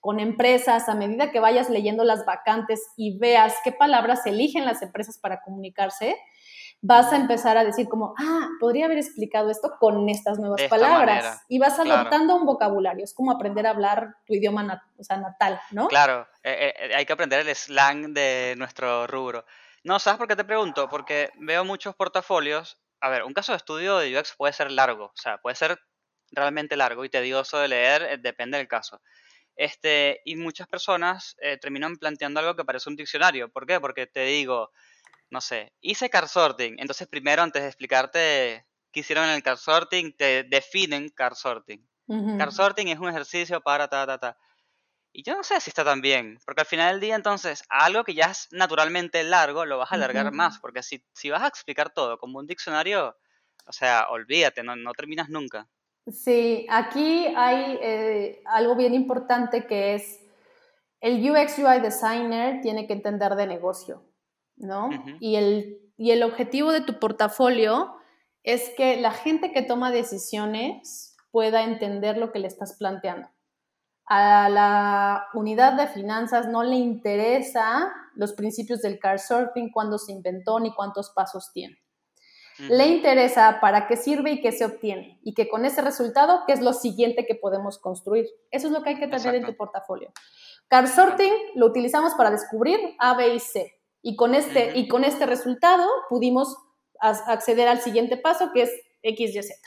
[0.00, 4.82] con empresas, a medida que vayas leyendo las vacantes y veas qué palabras eligen las
[4.82, 6.16] empresas para comunicarse,
[6.82, 10.74] vas a empezar a decir como, ah, podría haber explicado esto con estas nuevas esta
[10.74, 11.08] palabras.
[11.24, 11.92] manera, Y vas claro.
[11.92, 15.88] adoptando un vocabulario, es como aprender a hablar tu idioma nat- o sea, natal, ¿no?
[15.88, 19.44] Claro, eh, eh, hay que aprender el slang de nuestro rubro.
[19.84, 20.88] No, ¿sabes por qué te pregunto?
[20.88, 22.78] Porque veo muchos portafolios.
[23.02, 25.78] A ver, un caso de estudio de UX puede ser largo, o sea, puede ser
[26.32, 29.00] realmente largo y tedioso de leer, eh, depende del caso.
[29.60, 33.50] Este, y muchas personas eh, terminan planteando algo que parece un diccionario.
[33.50, 33.78] ¿Por qué?
[33.78, 34.70] Porque te digo,
[35.28, 36.76] no sé, hice car sorting.
[36.78, 41.86] Entonces, primero, antes de explicarte qué hicieron en el car sorting, te definen car sorting.
[42.06, 42.38] Ujú.
[42.38, 44.38] Car sorting es un ejercicio para ta, ta, ta.
[45.12, 48.04] Y yo no sé si está tan bien, porque al final del día entonces algo
[48.04, 51.48] que ya es naturalmente largo lo vas a alargar más, porque si, si vas a
[51.48, 53.18] explicar todo como un diccionario,
[53.66, 55.68] o sea, olvídate, no, no terminas nunca.
[56.06, 60.20] Sí, aquí hay eh, algo bien importante que es
[61.00, 64.02] el UX UI designer tiene que entender de negocio,
[64.56, 64.90] ¿no?
[65.20, 67.94] Y, el, y el objetivo de tu portafolio
[68.42, 73.28] es que la gente que toma decisiones pueda entender lo que le estás planteando.
[74.06, 80.12] A la unidad de finanzas no le interesa los principios del car sorting, cuándo se
[80.12, 81.78] inventó ni cuántos pasos tiene
[82.68, 85.18] le interesa para qué sirve y qué se obtiene.
[85.22, 88.26] Y que con ese resultado, ¿qué es lo siguiente que podemos construir?
[88.50, 90.12] Eso es lo que hay que tener en tu portafolio.
[90.68, 93.80] Car sorting lo utilizamos para descubrir A, B y C.
[94.02, 96.56] Y con este, y con este resultado pudimos
[97.00, 99.60] acceder al siguiente paso, que es X, Y, Z.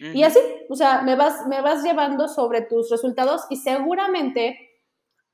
[0.00, 4.73] Y así, o sea, me vas, me vas llevando sobre tus resultados y seguramente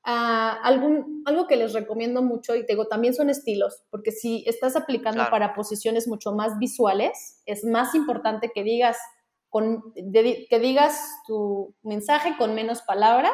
[0.03, 4.43] ah, algún, algo que les recomiendo mucho, y te digo, también son estilos, porque si
[4.47, 5.31] estás aplicando Claro.
[5.31, 8.97] para posiciones mucho más visuales, es más importante que digas,
[9.49, 13.33] con, de- que digas tu mensaje con menos palabras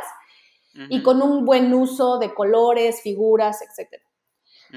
[0.90, 4.02] y con un buen uso de colores, figuras, etc.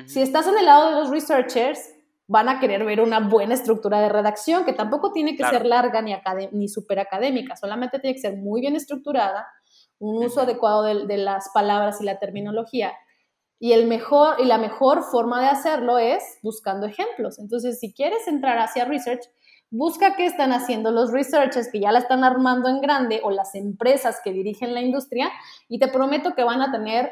[0.07, 1.91] Si estás en el lado de los researchers,
[2.27, 5.59] van a querer ver una buena estructura de redacción, que tampoco tiene que Claro.
[5.59, 6.15] ser larga ni,
[6.53, 9.47] ni súper académica, solamente tiene que ser muy bien estructurada,
[10.01, 12.93] un uso adecuado de, de las palabras y la terminología.
[13.61, 17.39] Y, el mejor, y la mejor forma de hacerlo es buscando ejemplos.
[17.39, 19.23] Entonces, si quieres entrar hacia research,
[19.71, 23.55] busca qué están haciendo los researchers que ya la están armando en grande o las
[23.55, 25.31] empresas que dirigen la industria
[25.69, 27.11] y te prometo que van a tener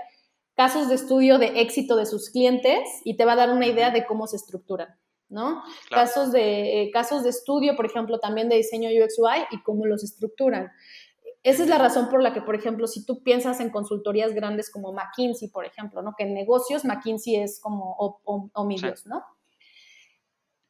[0.57, 3.91] casos de estudio de éxito de sus clientes y te va a dar una idea
[3.91, 4.89] de cómo se estructuran,
[5.29, 5.63] ¿no?
[5.89, 6.05] Claro.
[6.05, 9.87] Casos, de, eh, casos de estudio, por ejemplo, también de diseño UX UI y cómo
[9.87, 10.73] los estructuran.
[11.49, 14.71] Esa es la razón por la que, por ejemplo, si tú piensas en consultorías grandes
[14.71, 16.15] como McKinsey, por ejemplo, ¿no?
[16.17, 18.87] Que en negocios McKinsey es como o, o- o mi Sí.
[18.87, 19.25] Dios, ¿no?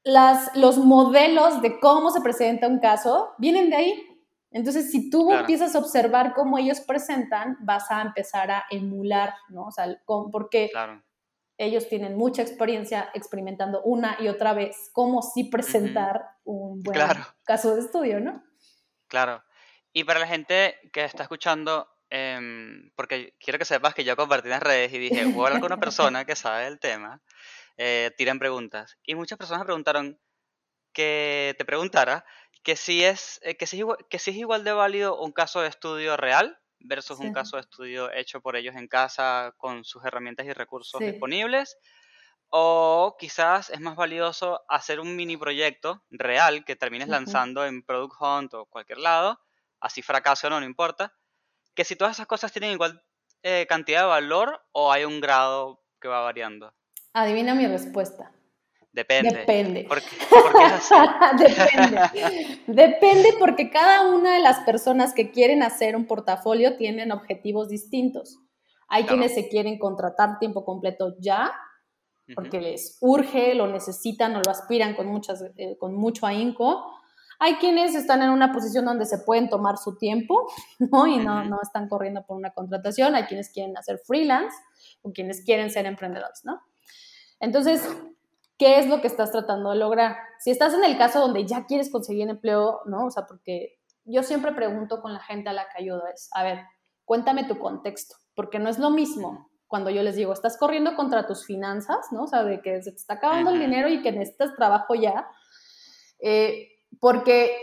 [0.05, 4.05] Las, los modelos de cómo se presenta un caso vienen de ahí.
[4.51, 5.41] Entonces, si tú Claro.
[5.41, 9.67] empiezas a observar cómo ellos presentan, vas a empezar a emular, ¿no?
[9.67, 11.03] O sea, con- porque Claro.
[11.59, 17.21] ellos tienen mucha experiencia experimentando una y otra vez cómo sí presentar un buen Claro.
[17.45, 18.43] caso de estudio, ¿no?
[19.09, 19.43] Claro.
[19.94, 24.46] Y para la gente que está escuchando, em, porque quiero que sepas que yo compartí
[24.48, 27.22] en las redes y dije, voy a hablar con una persona que sabe del tema,
[27.79, 28.98] eh, tiran preguntas.
[29.05, 30.20] Y muchas personas me preguntaron
[30.94, 32.24] que te preguntara
[32.64, 35.33] que si es, eh, que si es igual, que si es igual de válido un
[35.33, 37.27] caso de estudio real versus Sí.
[37.27, 41.05] un caso de estudio hecho por ellos en casa con sus herramientas y recursos Sí.
[41.05, 41.79] disponibles.
[42.51, 47.09] O quizás es más valioso hacer un mini proyecto real que termines Ujú.
[47.09, 49.40] lanzando en Product Hunt o cualquier lado,
[49.81, 51.14] así fracase o no, no importa.
[51.75, 53.03] Que si todas esas cosas tienen igual
[53.43, 56.73] eh, cantidad de valor o hay un grado que va variando.
[57.12, 58.33] Adivina mi respuesta.
[58.93, 59.31] Depende.
[59.31, 59.85] Depende.
[59.85, 60.95] ¿Por qué, por qué es así?
[61.38, 62.61] Depende.
[62.67, 68.38] Depende porque cada una de las personas que quieren hacer un portafolio tienen objetivos distintos.
[68.88, 69.19] Hay Claro.
[69.19, 71.53] quienes se quieren contratar tiempo completo ya,
[72.35, 76.93] porque les urge, lo necesitan o lo aspiran con, muchas, eh, con mucho ahínco.
[77.38, 81.07] Hay quienes están en una posición donde se pueden tomar su tiempo ¿no?
[81.07, 83.14] y no, no están corriendo por una contratación.
[83.14, 84.57] Hay quienes quieren hacer freelance
[85.03, 86.61] o quienes quieren ser emprendedores, ¿no?
[87.40, 87.88] Entonces,
[88.59, 90.16] ¿qué es lo que estás tratando de lograr?
[90.40, 93.07] Si estás en el caso donde ya quieres conseguir empleo, ¿no?
[93.07, 96.42] O sea, porque yo siempre pregunto con la gente a la que ayudo es, a
[96.42, 96.64] ver,
[97.05, 101.27] cuéntame tu contexto, porque no es lo mismo cuando yo les digo, estás corriendo contra
[101.27, 102.24] tus finanzas, ¿no?
[102.24, 105.29] O sea, de que se te está acabando el dinero y que necesitas trabajo ya,
[106.20, 106.68] eh,
[107.01, 107.57] porque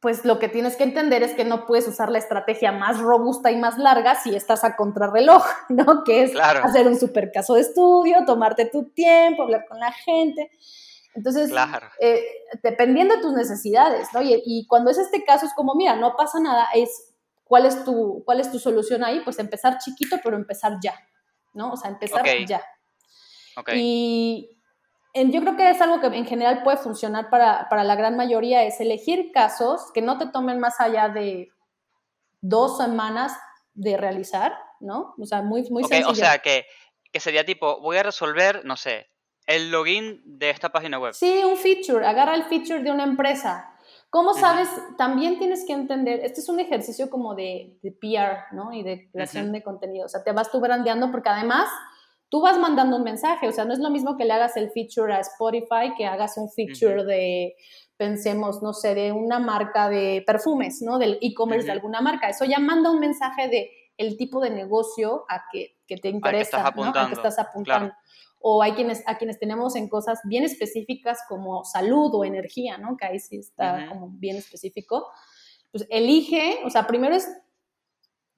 [0.00, 3.50] pues lo que tienes que entender es que no puedes usar la estrategia más robusta
[3.50, 6.04] y más larga si estás a contrarreloj, ¿no?
[6.04, 6.62] Que es Claro.
[6.64, 10.50] hacer un super caso de estudio, tomarte tu tiempo, hablar con la gente.
[11.14, 11.88] Entonces, Claro.
[12.00, 12.22] eh,
[12.62, 14.22] dependiendo de tus necesidades, ¿no?
[14.22, 17.82] Y, y cuando es este caso es como, mira, no pasa nada, es cuál es
[17.82, 20.94] tu, cuál es tu solución ahí, pues empezar chiquito, pero empezar ya,
[21.54, 21.72] ¿no?
[21.72, 22.46] O sea, empezar Ok.
[22.46, 22.62] ya.
[23.56, 23.70] Ok.
[23.74, 24.57] Y
[25.14, 28.64] yo creo que es algo que en general puede funcionar para, para la gran mayoría,
[28.64, 31.50] es elegir casos que no te tomen más allá de
[32.40, 33.36] dos semanas
[33.74, 35.14] de realizar, ¿no?
[35.18, 36.10] O sea, muy, muy Ok, sencillo.
[36.10, 36.66] o sea que,
[37.12, 39.06] que sería tipo, voy a resolver, no sé,
[39.46, 41.14] el login de esta página web.
[41.14, 43.74] Sí, un feature, agarra el feature de una empresa.
[44.10, 44.68] ¿Cómo sabes?
[44.96, 48.72] También tienes que entender, este es un ejercicio como de, de PR, ¿no?
[48.72, 49.52] Y de creación Ujú.
[49.52, 50.06] de contenido.
[50.06, 51.68] O sea, te vas tú brandeando porque además
[52.28, 53.48] tú vas mandando un mensaje.
[53.48, 56.36] O sea, no es lo mismo que le hagas el feature a Spotify que hagas
[56.36, 57.56] un feature de,
[57.96, 60.98] pensemos, no sé, de una marca de perfumes, ¿no?
[60.98, 62.28] Del e-commerce de alguna marca.
[62.28, 66.70] Eso ya manda un mensaje de el tipo de negocio a que, que te interesa,
[66.74, 66.92] ¿no?
[66.94, 67.92] Al que estás apuntando
[68.40, 72.96] o hay quienes, a quienes tenemos en cosas bien específicas como salud o energía, ¿no?
[72.96, 75.08] Que ahí sí está como bien específico.
[75.72, 77.28] Pues elige, o sea, primero es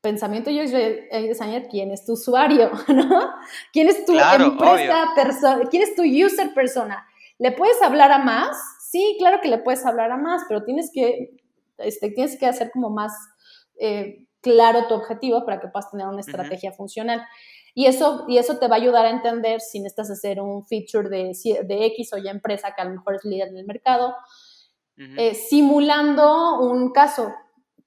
[0.01, 3.31] pensamiento UX designer, quién es tu usuario, ¿no?
[3.73, 5.65] ¿Quién es tu Claro, empresa persona?
[5.71, 7.07] ¿Quién es tu user persona?
[7.39, 8.57] ¿Le puedes hablar a más?
[8.81, 11.37] Sí, claro que le puedes hablar a más, pero tienes que,
[11.79, 13.13] este, tienes que hacer como más
[13.79, 17.23] eh, claro tu objetivo para que puedas tener una estrategia funcional.
[17.73, 21.09] Y eso, y eso te va a ayudar a entender si necesitas hacer un feature
[21.09, 21.33] de,
[21.65, 24.15] de X o Y empresa que a lo mejor es líder en el mercado,
[24.97, 27.33] eh, simulando un caso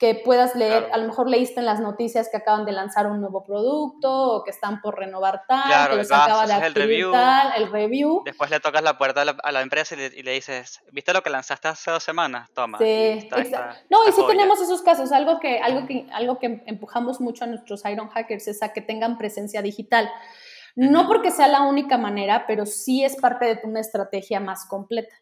[0.04, 0.94] que puedas leer, Claro.
[0.96, 4.44] a lo mejor leíste en las noticias que acaban de lanzar un nuevo producto o
[4.44, 7.12] que están por renovar tal, Claro, que les vas, acaba de el review.
[7.14, 8.22] tal, el review.
[8.26, 10.82] Después le tocas la puerta a la, a la empresa y le, y le dices,
[10.92, 12.50] ¿viste lo que lanzaste hace dos semanas?
[12.54, 12.80] Toma.
[12.80, 14.28] Sí, está No, y sí joya.
[14.28, 15.14] tenemos esos casos.
[15.14, 18.82] Algo que, algo, que, algo que empujamos mucho a nuestros Iron Hackers es a que
[18.82, 20.10] tengan presencia digital.
[20.76, 25.16] No porque sea la única manera, pero sí es parte de una estrategia más completa.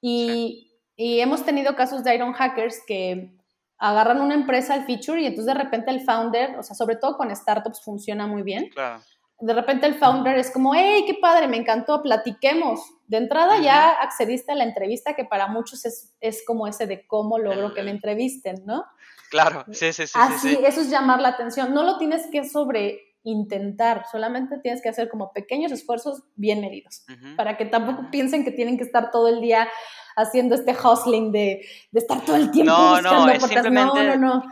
[0.00, 3.38] Y, y hemos tenido casos de Iron Hackers que
[3.84, 7.16] agarran una empresa al feature y entonces de repente el founder, o sea, sobre todo
[7.16, 8.68] con startups funciona muy bien.
[8.70, 9.02] Claro.
[9.40, 12.80] De repente el founder es como, hey, qué padre, me encantó, platiquemos.
[13.08, 17.04] De entrada ya accediste a la entrevista, que para muchos es, es como ese de
[17.08, 18.84] cómo logro El- que me entrevisten, ¿no?
[19.30, 20.64] Claro, sí, sí, sí, Así, sí, sí.
[20.64, 21.74] eso es llamar la atención.
[21.74, 27.04] No lo tienes que sobre intentar, solamente tienes que hacer como pequeños esfuerzos bien medidos,
[27.08, 27.36] Ujú.
[27.36, 29.68] para que tampoco piensen que tienen que estar todo el día
[30.16, 33.62] haciendo este hustling de, de estar todo el tiempo No, no, buscando es puertas.
[33.64, 34.42] simplemente- No, no, no.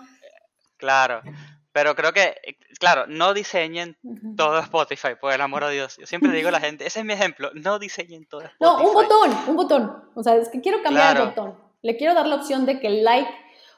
[0.77, 1.21] Claro.
[1.73, 2.35] Pero creo que,
[2.81, 3.97] claro, no diseñen
[4.37, 5.97] todo Spotify, por el amor de Dios.
[5.99, 8.65] Yo siempre digo a la gente, ese es mi ejemplo, no diseñen todo Spotify.
[8.65, 10.05] No, un botón, un botón.
[10.17, 11.23] O sea, es que quiero cambiar Claro.
[11.23, 11.59] el botón.
[11.83, 13.31] Le quiero dar la opción de que el like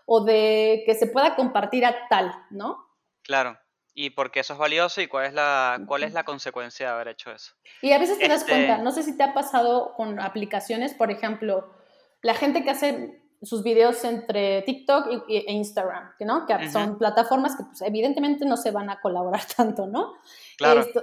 [0.07, 2.79] o de que se pueda compartir a tal, ¿no?
[3.23, 3.59] Claro.
[3.95, 6.93] ¿Y por qué eso es valioso y cuál es la, cuál es la consecuencia de
[6.95, 7.53] haber hecho eso?
[7.83, 10.95] Y a veces te das Este- cuenta, no sé si te ha pasado con aplicaciones,
[10.95, 11.75] por ejemplo,
[12.23, 16.47] la gente que hace sus videos entre TikTok e Instagram, ¿no?
[16.47, 20.15] Que son plataformas que pues, evidentemente no se van a colaborar tanto, ¿no?
[20.57, 20.81] Claro.
[20.81, 21.03] Esto-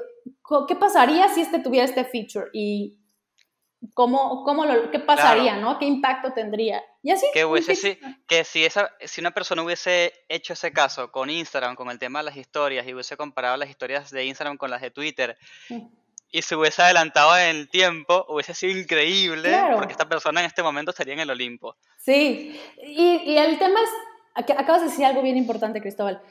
[0.68, 2.50] ¿Qué pasaría si este tuviera este feature?
[2.54, 2.98] Y
[3.94, 5.78] cómo, cómo lo, qué pasaría, ¿no?
[5.78, 6.82] ¿Qué impacto tendría?
[7.02, 7.26] Y así.
[7.34, 11.76] Que hubiese si- que si esa si una persona hubiese hecho ese caso con Instagram
[11.76, 14.82] con el tema de las historias y hubiese comparado las historias de Instagram con las
[14.82, 15.38] de Twitter
[16.32, 19.78] y se hubiese adelantado en el tiempo hubiese sido increíble Claro.
[19.78, 23.80] porque esta persona en este momento estaría en el Olimpo Sí, y, y el tema
[23.82, 23.90] es,
[24.46, 26.22] ac- acabas de decir algo bien importante, Cristóbal.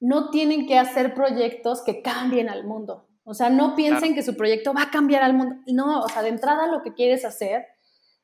[0.00, 3.06] no tienen que hacer proyectos que cambien al mundo.
[3.24, 5.56] O sea, no piensen que su proyecto va a cambiar al mundo.
[5.66, 7.66] No, o sea, de entrada lo que quieres hacer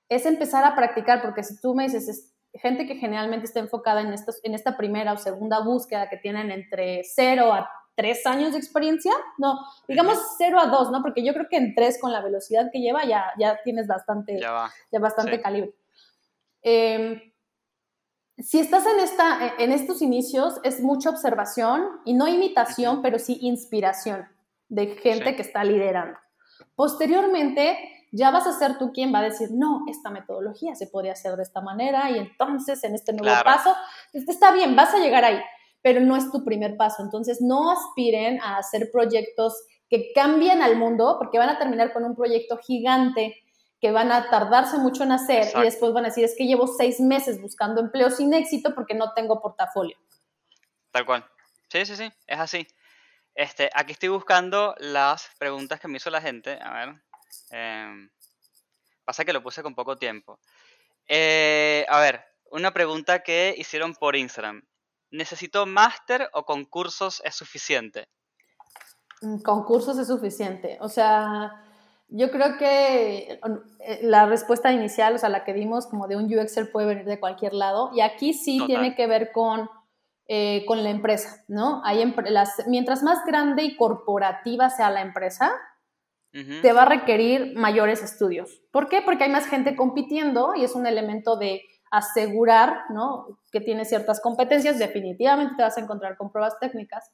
[0.09, 4.01] es empezar a practicar, porque si tú me dices, es gente que generalmente está enfocada
[4.01, 8.53] en, estos, en esta primera o segunda búsqueda que tienen entre 0 a 3 años
[8.53, 11.03] de experiencia, no, digamos 0 a 2, ¿no?
[11.03, 14.39] Porque yo creo que en 3 con la velocidad que lleva ya, ya tienes bastante,
[14.41, 15.43] Ya bastante Sí.
[15.43, 15.75] calibre.
[16.63, 17.33] Eh,
[18.39, 23.39] si estás en, esta, en estos inicios, es mucha observación y no imitación, pero sí
[23.43, 24.27] inspiración
[24.69, 25.37] de gente Sí.
[25.37, 26.19] que está liderando.
[26.75, 27.79] Posteriormente,
[28.17, 31.35] ya vas a ser tú quien va a decir, no, esta metodología se podría hacer
[31.37, 33.45] de esta manera y entonces en este nuevo Claro.
[33.45, 33.77] paso,
[34.13, 35.41] este, está bien, vas a llegar ahí,
[35.83, 37.03] pero no es tu primer paso.
[37.03, 39.55] Entonces, no aspiren a hacer proyectos
[39.91, 43.37] que cambien al mundo porque van a terminar con un proyecto gigante
[43.81, 45.61] que van a tardarse mucho en hacer Exacto.
[45.61, 48.95] y después van a decir, es que llevo seis meses buscando empleo sin éxito porque
[48.95, 49.97] no tengo portafolio.
[50.93, 51.25] Tal cual.
[51.69, 52.67] Sí, sí, sí, es así.
[53.35, 56.59] Este, aquí estoy buscando las preguntas que me hizo la gente.
[56.63, 56.95] A ver.
[57.51, 58.11] Em,
[59.05, 60.39] pasa que lo puse con poco tiempo.
[61.07, 64.63] Eh, a ver, una pregunta que hicieron por Instagram.
[65.11, 68.09] ¿Necesito máster o concursos es suficiente?
[69.21, 70.79] Mm, Concursos es suficiente.
[70.81, 71.53] O sea,
[72.09, 73.39] yo creo que
[73.81, 77.05] eh, la respuesta inicial, o sea, la que dimos como de un UXer puede venir
[77.05, 77.91] de cualquier lado.
[77.95, 78.67] Y aquí sí Total.
[78.67, 79.69] tiene que ver con,
[80.27, 81.83] eh, con la empresa, ¿no?
[81.85, 85.53] Hay las, mientras más grande y corporativa sea la empresa,
[86.63, 88.61] Te va a requerir mayores estudios.
[88.73, 89.03] ¿Por qué?
[89.03, 93.39] Porque hay más gente compitiendo y es un elemento de asegurar, ¿no?
[93.53, 97.13] Que tienes ciertas competencias, definitivamente te vas a encontrar con pruebas técnicas.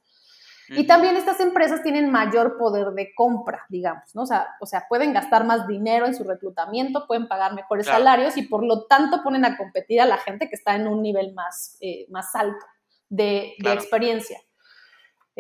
[0.73, 4.23] Y también estas empresas tienen mayor poder de compra, digamos, ¿no?
[4.23, 7.99] O sea, o sea, pueden gastar más dinero en su reclutamiento, pueden pagar mejores Claro.
[7.99, 11.03] salarios y por lo tanto ponen a competir a la gente que está en un
[11.03, 12.65] nivel más, eh, más alto
[13.09, 14.39] de, experiencia.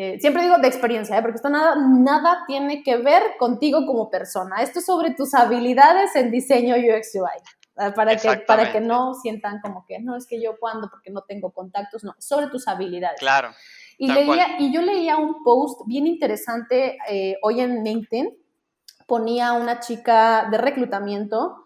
[0.02, 1.20] Eh, siempre digo de experiencia, ¿eh?
[1.20, 4.62] porque esto nada, nada tiene que ver contigo como persona.
[4.62, 7.28] Esto es sobre tus habilidades en diseño UX UI.
[7.76, 11.10] ah, Para que, para que no sientan como que no es que yo cuando porque
[11.10, 13.18] no tengo contactos, no, sobre tus habilidades.
[13.20, 13.50] Claro.
[13.98, 18.30] Y, leía, y yo leía un post bien interesante eh, hoy en LinkedIn.
[19.06, 21.64] Ponía una chica de reclutamiento.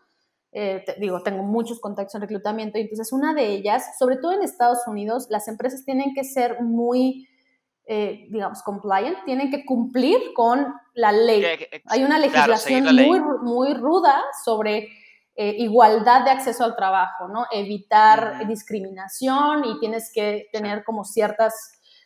[0.57, 2.79] eh, te- digo, tengo muchos contactos en reclutamiento.
[2.79, 6.63] Y entonces, una de ellas, sobre todo en Estados Unidos, las empresas tienen que ser
[6.63, 7.29] muy,
[7.87, 11.45] eh, digamos, compliant, tienen que cumplir con la ley.
[11.87, 14.89] Hay una legislación muy, muy ruda sobre
[15.37, 17.47] eh, igualdad de acceso al trabajo, ¿no?
[17.51, 21.55] Evitar discriminación y tienes que tener como ciertas,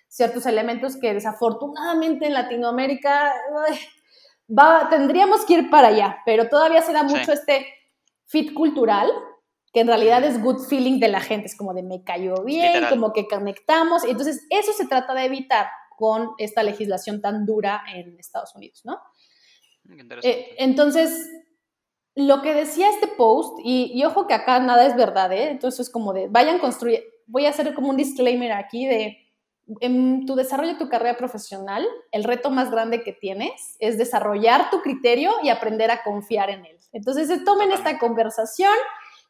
[0.08, 3.34] ciertos elementos que desafortunadamente en Latinoamérica
[4.48, 7.14] va, tendríamos que ir para allá, pero todavía se da Sí.
[7.14, 7.66] mucho este
[8.26, 9.10] fit cultural
[9.72, 12.66] que en realidad es good feeling de la gente, es como de me cayó bien,
[12.66, 12.90] Literal.
[12.90, 18.18] como que conectamos, entonces eso se trata de evitar con esta legislación tan dura en
[18.18, 19.00] Estados Unidos, ¿no?
[20.22, 21.28] Eh, entonces,
[22.14, 25.50] lo que decía este post, y, y ojo que acá nada es verdad, ¿eh?
[25.50, 29.18] Entonces es como de, vayan construir, voy a hacer como un disclaimer aquí de,
[29.80, 34.70] en tu desarrollo de tu carrera profesional, el reto más grande que tienes es desarrollar
[34.70, 36.78] tu criterio y aprender a confiar en él.
[36.92, 38.72] Entonces, tomen esta conversación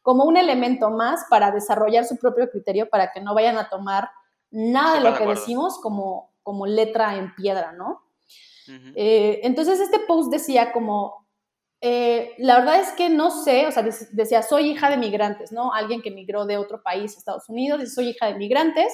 [0.01, 4.09] como un elemento más para desarrollar su propio criterio, para que no vayan a tomar
[4.51, 8.01] nada de lo que decimos como, como letra en piedra, ¿no?
[8.95, 11.27] Eh, entonces este post decía como,
[11.81, 15.51] eh, la verdad es que no sé, o sea, dec- decía, soy hija de migrantes,
[15.51, 15.73] ¿no?
[15.73, 18.93] Alguien que migró de otro país Estados Unidos, dice, soy hija de migrantes,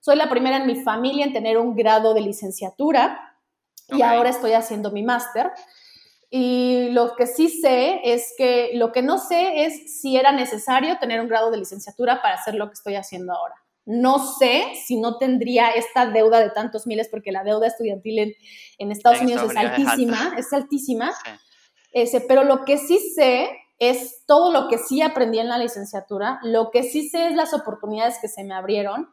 [0.00, 3.36] soy la primera en mi familia en tener un grado de licenciatura
[3.88, 5.50] y ahora estoy haciendo mi máster.
[6.30, 10.96] Y lo que sí sé es que lo que no sé es si era necesario
[11.00, 13.56] tener un grado de licenciatura para hacer lo que estoy haciendo ahora.
[13.84, 18.32] No sé si no tendría esta deuda de tantos miles, porque la deuda estudiantil en,
[18.78, 20.38] en Estados En Unidos es altísima, alta.
[20.38, 21.12] es altísima.
[21.12, 21.30] Sí.
[21.92, 26.38] Ese, pero lo que sí sé es todo lo que sí aprendí en la licenciatura,
[26.42, 29.08] lo que sí sé es las oportunidades que se me abrieron.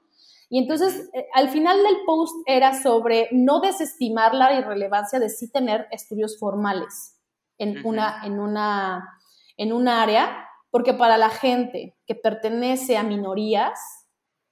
[0.49, 5.51] Y entonces, eh, al final del post era sobre no desestimar la irrelevancia de sí
[5.51, 7.19] tener estudios formales
[7.57, 9.19] en, una, en, una,
[9.57, 13.79] en un área, porque para la gente que pertenece a minorías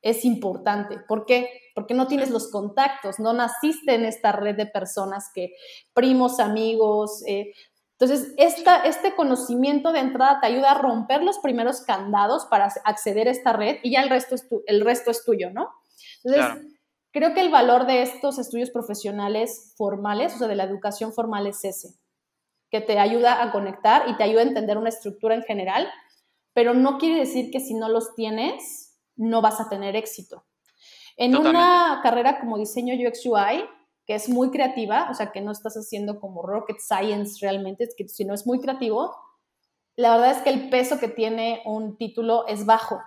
[0.02, 1.00] es importante.
[1.08, 1.50] ¿Por qué?
[1.74, 5.54] Porque no tienes los contactos, no naciste en esta red de personas que,
[5.94, 7.54] primos, amigos, eh,
[7.98, 13.30] entonces, esta, este conocimiento de entrada te ayuda a romper los primeros candados para acceder
[13.30, 15.70] a esta red y ya el resto es, tu, el resto es tuyo, ¿no?
[16.24, 16.62] Entonces, Claro.
[17.12, 21.48] creo que el valor de estos estudios profesionales formales, o sea, de la educación formal
[21.48, 21.90] es ese,
[22.72, 25.88] que te ayuda a conectar y te ayuda a entender una estructura en general,
[26.54, 30.46] pero no quiere decir que si no los tienes, no vas a tener éxito.
[31.18, 31.58] En Totalmente.
[31.60, 33.66] una carrera como diseño UX UI,
[34.06, 38.34] que es muy creativa, o sea, que no estás haciendo como rocket science realmente, sino
[38.34, 39.16] es muy creativo,
[39.96, 43.00] la verdad es que el peso que tiene un título es bajo,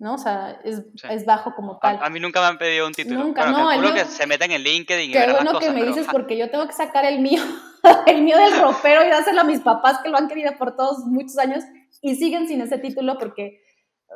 [0.00, 0.14] ¿no?
[0.14, 1.06] O sea, es, Sí.
[1.10, 1.98] es bajo como tal.
[2.02, 3.20] A, a mí nunca me han pedido un título.
[3.22, 5.74] Nunca, bueno, no, calculo que se meten en LinkedIn y Qué bueno las que cosas,
[5.74, 7.40] me pero- dices porque yo tengo que sacar el mío,
[8.06, 11.04] el mío del ropero y dárselo a mis papás que lo han querido por todos
[11.06, 11.62] muchos años
[12.02, 13.62] y siguen sin ese título porque,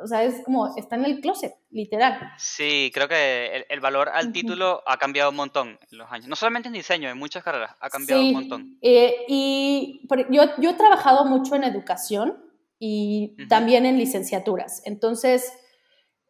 [0.03, 2.19] o sea, es como, está en el closet, literal.
[2.39, 6.27] Sí, creo que el, el valor al título ha cambiado un montón en los años.
[6.27, 8.77] No solamente en diseño, en muchas carreras ha cambiado Sí, un montón.
[8.81, 12.41] eh, y yo, yo he trabajado mucho en educación
[12.79, 14.81] y también en licenciaturas.
[14.85, 15.53] Entonces,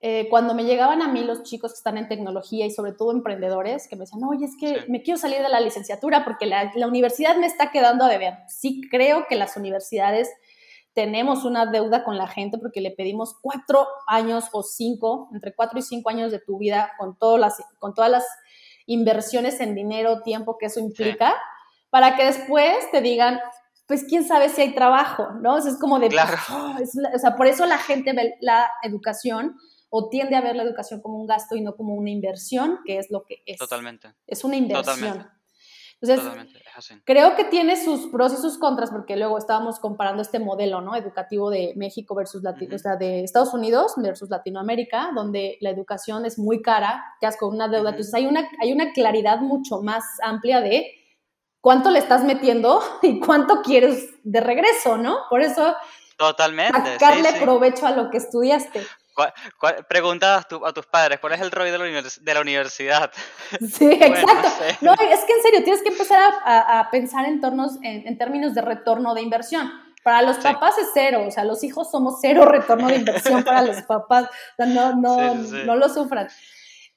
[0.08, 3.12] eh, cuando me llegaban a mí los chicos que están en tecnología y sobre todo
[3.12, 4.86] emprendedores, que me decían, oye, es que Sí.
[4.88, 8.34] me quiero salir de la licenciatura porque la, la universidad me está quedando a deber.
[8.47, 10.30] Sí creo que las universidades
[10.93, 15.80] tenemos una deuda con la gente porque le pedimos cuatro años o cinco, entre cuatro
[15.80, 18.26] y cinco años de tu vida con, todas las, con todas las
[18.86, 21.34] inversiones en dinero, tiempo que eso implica,
[21.89, 23.39] para que después te digan,
[23.88, 25.56] pues quién sabe si hay trabajo, ¿no?
[25.56, 26.38] O sea, es como de, Claro.
[26.51, 29.58] "Oh", es o sea, por eso la gente ve la educación
[29.90, 32.98] o tiende a ver la educación como un gasto y no como una inversión, que
[32.98, 33.58] es lo que es.
[33.58, 34.84] Totalmente, Es una inversión.
[34.86, 35.36] Totalmente.
[36.02, 36.60] Entonces, totalmente.
[36.60, 36.96] Es así.
[37.06, 40.96] Creo que tiene sus pros y sus contras, porque luego estábamos comparando este modelo ¿no?
[40.96, 42.76] educativo de México versus Latino, Ujú.
[42.76, 47.54] o sea, de Estados Unidos versus Latinoamérica, donde la educación es muy cara, quedas con
[47.56, 47.82] una deuda.
[47.82, 47.90] Ujú.
[47.90, 50.86] Entonces hay una, hay una claridad mucho más amplia de
[51.62, 55.20] cuánto le estás metiendo y cuánto quieres de regreso, ¿no?
[55.30, 55.76] Por eso
[56.18, 56.78] Totalmente.
[56.78, 57.40] sí, sacarle sí.
[57.42, 58.86] provecho a lo que estudiaste.
[59.16, 62.20] ¿Cuál- cuál- pregunta a, tu- a tus padres, ¿cuál es el ROI de la, univers-
[62.20, 63.11] de la universidad?
[63.61, 64.49] Sí, Bueno, exacto.
[64.82, 68.05] no es que en serio, tienes que empezar a, a- a pensar en, tornos, en,
[68.07, 69.72] en términos de retorno de inversión.
[70.03, 70.43] Para los Sí.
[70.43, 74.26] papás es cero, o sea, los hijos somos cero retorno de inversión para los papás,
[74.26, 76.28] o sea, no, no, Sí, no lo sufran.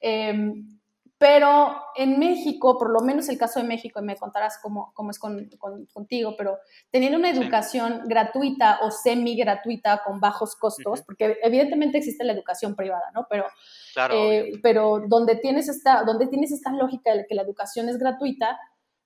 [0.01, 0.78] Em,
[1.19, 5.11] pero en México, por lo menos el caso de México, y me contarás cómo, cómo
[5.11, 6.57] es con- con- contigo, pero
[6.91, 7.37] teniendo una Sí.
[7.37, 13.27] educación gratuita o semi gratuita con bajos costos, porque evidentemente existe la educación privada, ¿no?
[13.29, 13.45] Pero
[13.93, 17.97] Claro, eh, pero donde tienes, esta, donde tienes esta lógica de que la educación es
[17.99, 18.57] gratuita,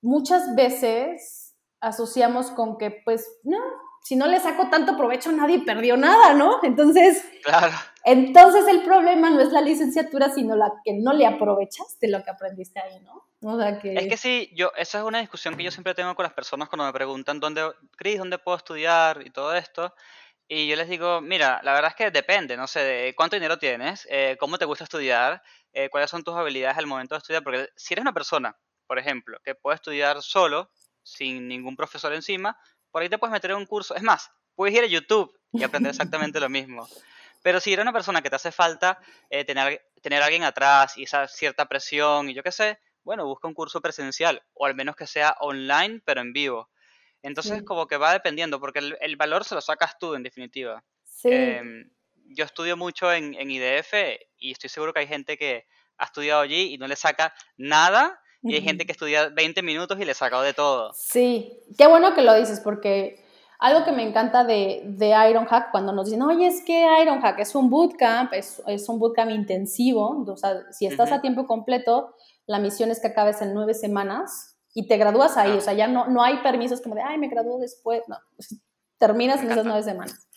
[0.02, 3.58] muchas veces asociamos con que, pues, no,
[4.04, 6.60] si no le saco tanto provecho, nadie perdió nada, ¿no?
[6.62, 7.74] Entonces, Claro,
[8.06, 12.32] entonces el problema no es la licenciatura, sino la que no le aprovechaste lo que
[12.32, 13.28] aprendiste ahí, ¿no?
[13.42, 13.94] O sea que...
[13.94, 16.70] es que sí, yo, esa es una discusión que yo siempre tengo con las personas
[16.70, 19.22] cuando me preguntan dónde, Cris, ¿dónde puedo estudiar?
[19.26, 19.94] y todo esto.
[20.48, 23.58] Y yo les digo, mira, la verdad es que depende, no sé, de cuánto dinero
[23.58, 25.42] tienes, eh, cómo te gusta estudiar,
[25.72, 29.00] eh, cuáles son tus habilidades al momento de estudiar, porque si eres una persona, por
[29.00, 30.70] ejemplo, que puede estudiar solo,
[31.02, 32.58] sin ningún profesor encima,
[32.92, 33.96] por ahí te puedes meter en un curso.
[33.96, 36.88] Es más, puedes ir a YouTube y aprender exactamente lo mismo.
[37.44, 40.98] Pero si eres una persona que te hace falta eh, tener, tener a alguien atrás
[40.98, 44.74] y esa cierta presión y yo qué sé, bueno, busca un curso presencial o al
[44.74, 46.70] menos que sea online pero en vivo.
[47.22, 47.66] Entonces Sí.
[47.66, 50.84] como que va dependiendo porque el, el valor se lo sacas tú en definitiva.
[51.04, 51.30] sí.
[51.32, 51.90] Em,
[52.36, 53.94] yo estudio mucho en, en IDF
[54.38, 55.68] y estoy seguro que hay gente que
[55.98, 59.98] ha estudiado allí y no le saca nada y hay gente que estudia 20 minutos
[60.00, 60.92] y le saca de todo.
[60.94, 63.23] Sí, qué bueno que lo dices, porque
[63.64, 67.56] algo que me encanta de, de Ironhack, cuando nos dicen, oye, es que Ironhack es
[67.56, 71.18] un bootcamp, es, es un bootcamp intensivo, o sea, si estás Ujú.
[71.18, 72.14] a tiempo completo,
[72.46, 75.58] la misión es que acabes en nueve semanas y te gradúas ahí, Ah.
[75.60, 78.18] o sea, ya no, no hay permisos como de, ay, me gradúo después, no,
[78.98, 80.28] terminas en esas nueve semanas.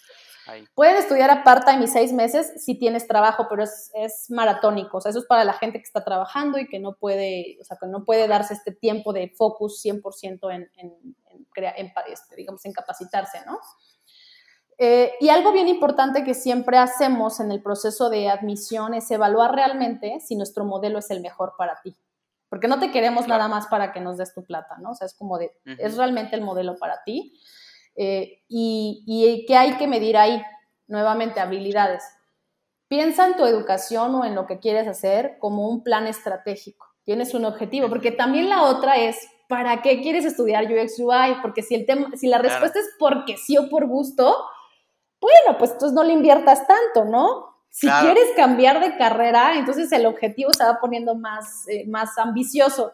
[0.46, 0.64] Ahí.
[0.76, 4.98] Pueden estudiar a part-time y seis meses si tienes trabajo, pero es, es maratónico.
[4.98, 7.64] O sea, eso es para la gente que está trabajando y que no puede, o
[7.64, 11.16] sea, que no puede darse este tiempo de focus 100% en, en, en,
[11.56, 13.58] crea- en este, digamos, en capacitarse, ¿no?
[14.78, 19.54] Eh, y algo bien importante que siempre hacemos en el proceso de admisión es evaluar
[19.54, 21.96] realmente si nuestro modelo es el mejor para ti.
[22.50, 23.38] Porque no te queremos Claro.
[23.44, 24.90] nada más para que nos des tu plata, ¿no?
[24.90, 25.50] O sea, es como de.
[25.64, 27.32] ¿es realmente el modelo para ti?
[27.96, 30.42] Eh, y, y qué hay que medir ahí?
[30.86, 32.04] Nuevamente, habilidades.
[32.88, 36.86] Piensa en tu educación o en lo que quieres hacer como un plan estratégico.
[37.02, 39.16] Tienes un objetivo, porque también la otra es,
[39.48, 41.40] ¿para qué quieres estudiar UX UI?
[41.42, 42.50] Porque si, el tema, si la Claro.
[42.50, 44.36] respuesta es porque sí o por gusto,
[45.20, 47.56] bueno, pues entonces no le inviertas tanto, ¿no?
[47.70, 48.06] Si Claro.
[48.12, 52.92] quieres cambiar de carrera, entonces el objetivo se va poniendo más, eh, más ambicioso.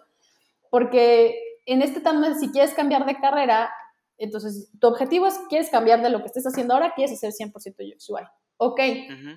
[0.71, 1.37] Porque
[1.67, 3.73] en este tema, si quieres cambiar de carrera,
[4.19, 7.85] entonces tu objetivo es, quieres cambiar de lo que estés haciendo ahora, quieres hacer 100%
[7.85, 8.23] UX UI.
[8.57, 8.81] Ok,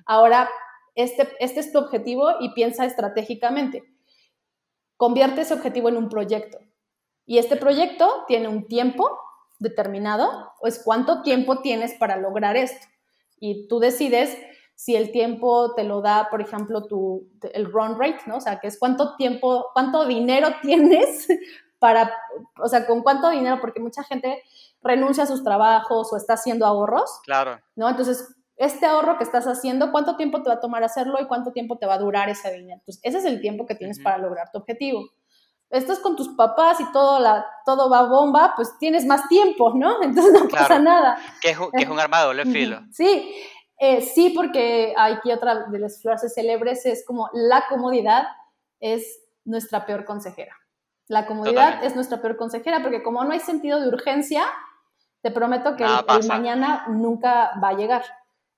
[0.06, 0.48] ahora
[0.94, 3.82] este, este es tu objetivo y piensa estratégicamente.
[4.96, 6.58] Convierte ese objetivo en un proyecto.
[7.26, 9.18] Y este proyecto tiene un tiempo
[9.58, 12.86] determinado, o es cuánto tiempo tienes para lograr esto.
[13.40, 14.36] Y tú decides
[14.74, 18.36] si el tiempo te lo da, por ejemplo, tu, el run rate, ¿no?
[18.36, 21.26] O sea, que es cuánto tiempo, cuánto dinero tienes
[21.78, 22.12] para,
[22.62, 24.42] o sea, con cuánto dinero, porque mucha gente
[24.82, 27.58] renuncia a sus trabajos o está haciendo ahorros, Claro.
[27.74, 27.88] ¿no?
[27.88, 31.52] Entonces, este ahorro que estás haciendo, ¿cuánto tiempo te va a tomar hacerlo y cuánto
[31.52, 32.80] tiempo te va a durar ese dinero?
[32.80, 35.10] Entonces, ese es el tiempo que tienes para lograr tu objetivo.
[35.70, 40.00] Estás con tus papás y todo, la, todo va bomba, pues tienes más tiempo, ¿no?
[40.02, 40.82] Entonces no pasa Claro.
[40.84, 41.18] nada.
[41.40, 42.80] Que es, un- que es un arma de doble filo.
[42.92, 43.34] Sí,
[43.78, 48.24] eh, sí, porque aquí otra de las frases célebres es como la comodidad
[48.80, 50.54] es nuestra peor consejera.
[51.08, 51.86] La comodidad Totalmente.
[51.86, 54.44] es nuestra peor consejera porque como no hay sentido de urgencia,
[55.22, 56.28] te prometo que el, pasa.
[56.28, 58.04] mañana nunca va a llegar.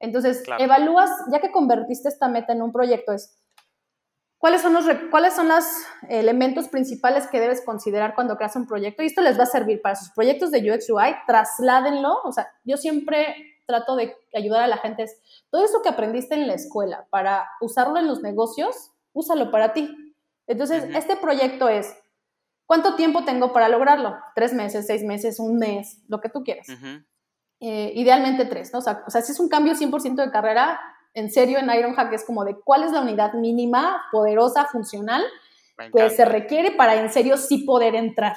[0.00, 0.62] Entonces, Claro.
[0.62, 3.36] evalúas, ya que convertiste esta meta en un proyecto, es
[4.38, 5.64] cuáles son los cuáles son los
[6.08, 9.82] elementos principales que debes considerar cuando creas un proyecto y esto les va a servir
[9.82, 14.66] para sus proyectos de UX UI, trasládenlo, o sea, yo siempre trato de ayudar a
[14.66, 15.20] la gente es
[15.50, 19.94] todo eso que aprendiste en la escuela para usarlo en los negocios, úsalo para ti.
[20.46, 21.94] Entonces, este proyecto es
[22.68, 24.18] ¿Cuánto tiempo tengo para lograrlo?
[24.34, 26.66] Tres meses, seis meses, un mes, lo que tú quieras.
[27.60, 28.80] Eh, idealmente tres, ¿no?
[28.80, 30.78] O sea, o sea, si es un cambio 100% de carrera,
[31.14, 35.24] en serio en Ironhack es como de cuál es la unidad mínima, poderosa, funcional,
[35.94, 38.36] que se requiere para en serio sí poder entrar.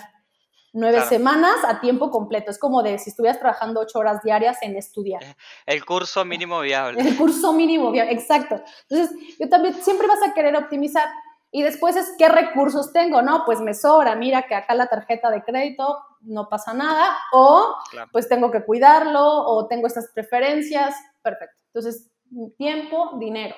[0.74, 1.09] Nueve Claro.
[1.09, 2.49] semanas a tiempo completo.
[2.49, 5.22] Es como de si estuvieras trabajando ocho horas diarias en estudiar.
[5.65, 7.01] El curso mínimo viable.
[7.01, 8.61] El curso mínimo, bien, exacto.
[8.88, 11.09] Entonces, yo también siempre vas a querer optimizar.
[11.53, 13.43] Y después es qué recursos tengo, ¿no?
[13.45, 18.09] Pues me sobra, mira que acá la tarjeta de crédito no pasa nada, o Claro.
[18.13, 21.61] pues tengo que cuidarlo, o tengo estas preferencias, perfecto.
[21.74, 22.09] Entonces,
[22.57, 23.55] tiempo, dinero.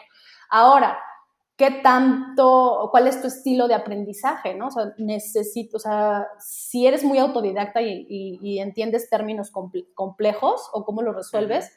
[0.49, 0.99] Ahora,
[1.55, 4.67] ¿qué tanto, cuál es tu estilo de aprendizaje, ¿no?
[4.67, 9.87] O sea, necesito, o sea, si eres muy autodidacta y, y- y entiendes términos comple-
[9.93, 11.71] complejos o cómo los resuelves,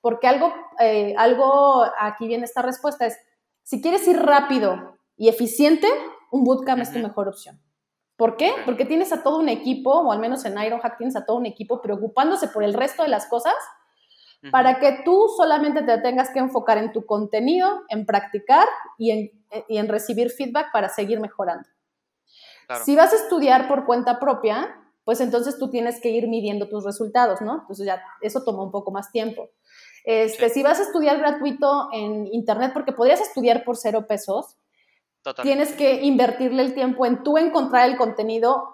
[0.00, 3.18] porque algo, eh, algo, aquí viene esta respuesta, es,
[3.64, 5.88] si quieres ir rápido y eficiente,
[6.30, 7.60] un bootcamp es tu mejor opción.
[8.16, 8.52] ¿Por qué?
[8.64, 11.46] Porque tienes a todo un equipo, o al menos en Ironhack tienes a todo un
[11.46, 13.54] equipo preocupándose por el resto de las cosas
[14.52, 19.44] Para que tú solamente te tengas que enfocar en tu contenido, en practicar y en,
[19.68, 21.68] y en recibir feedback para seguir mejorando.
[22.66, 22.84] Claro.
[22.84, 26.84] Si vas a estudiar por cuenta propia, pues entonces tú tienes que ir midiendo tus
[26.84, 27.60] resultados, ¿no?
[27.62, 29.48] Entonces ya eso toma un poco más tiempo.
[30.04, 30.54] Este, Sí.
[30.56, 34.56] Si vas a estudiar gratuito en internet, porque podrías estudiar por cero pesos,
[35.22, 35.66] Totalmente.
[35.66, 38.68] tienes que invertirle el tiempo en tú encontrar el contenido,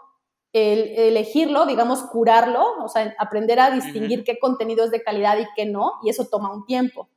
[0.54, 5.46] el, elegirlo, digamos, curarlo, o sea, aprender a distinguir qué contenido es de calidad y
[5.56, 7.08] qué no, y eso toma un tiempo.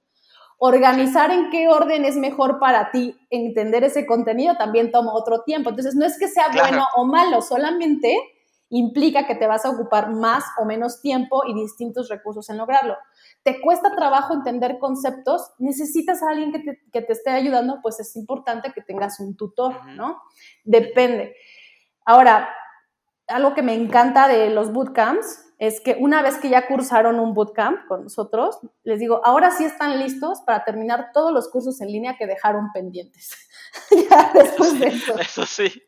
[0.57, 5.69] Organizar en qué orden es mejor para ti entender ese contenido también toma otro tiempo.
[5.69, 6.67] Entonces, no es que sea Claro.
[6.67, 8.17] bueno o malo, solamente
[8.69, 12.97] implica que te vas a ocupar más o menos tiempo y distintos recursos en lograrlo.
[13.43, 15.51] ¿Te cuesta trabajo entender conceptos?
[15.59, 17.79] ¿Necesitas a alguien que te, que te esté ayudando?
[17.83, 19.85] Pues es importante que tengas un tutor.
[19.95, 20.23] ¿no?
[20.63, 21.35] Depende.
[22.03, 22.49] Ahora,
[23.27, 27.33] algo que me encanta de los bootcamps es que una vez que ya cursaron un
[27.33, 31.91] bootcamp con nosotros, les digo, ahora sí están listos para terminar todos los cursos en
[31.91, 33.31] línea que dejaron pendientes.
[34.09, 35.17] ya después de eso.
[35.19, 35.83] Eso sí,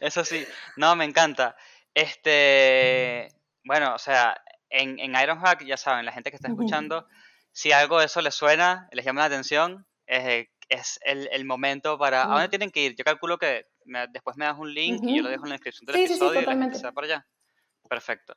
[0.00, 0.46] eso sí.
[0.76, 1.56] No, me encanta.
[1.94, 3.28] Este,
[3.64, 4.36] bueno, o sea,
[4.68, 7.06] en, en Ironhack, ya saben, la gente que está escuchando,
[7.50, 11.98] si algo de eso les suena, les llama la atención, eh, es el, el momento
[11.98, 12.24] para...
[12.24, 12.94] ¿A dónde tienen que ir?
[12.96, 15.54] Yo calculo que me- después me das un link y yo lo dejo en la
[15.54, 17.26] descripción del Sí, sí, sí, episodio y la gente se va para allá.
[17.88, 18.34] Perfecto.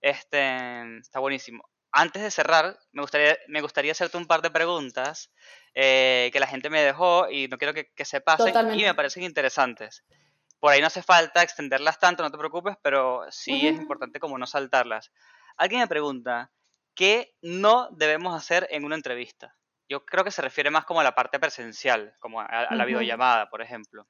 [0.00, 1.64] Este, está buenísimo.
[1.92, 5.32] Antes de cerrar, me gustaría, me gustaría hacerte un par de preguntas
[5.74, 8.94] eh, que la gente me dejó y no quiero que, que se pasen y me
[8.94, 10.04] parecen interesantes.
[10.60, 14.38] Por ahí no hace falta extenderlas tanto, no te preocupes, pero sí es importante como
[14.38, 15.10] no saltarlas.
[15.56, 16.52] Alguien me pregunta,
[16.94, 19.56] ¿qué no debemos hacer en una entrevista?
[19.88, 22.84] Yo creo que se refiere más como a la parte presencial, como a, a la
[22.84, 22.86] Ujú.
[22.86, 24.06] videollamada, por ejemplo.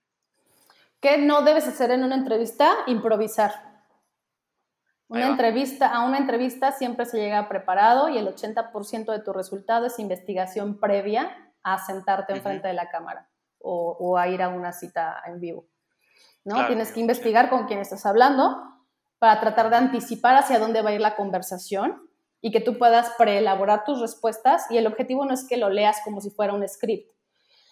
[1.01, 2.71] ¿Qué no debes hacer en una entrevista?
[2.87, 3.71] Improvisar.
[5.09, 9.87] Una entrevista, a una entrevista siempre se llega preparado y el 80% de tu resultado
[9.87, 13.29] es investigación previa a sentarte enfrente de la cámara
[13.59, 15.67] o, o a ir a una cita en vivo.
[16.45, 16.55] ¿no?
[16.55, 17.01] Claro, Tienes que sí.
[17.01, 18.57] investigar con quién estás hablando
[19.19, 22.09] para tratar de anticipar hacia dónde va a ir la conversación
[22.41, 26.01] y que tú puedas preelaborar tus respuestas y el objetivo no es que lo leas
[26.05, 27.11] como si fuera un script.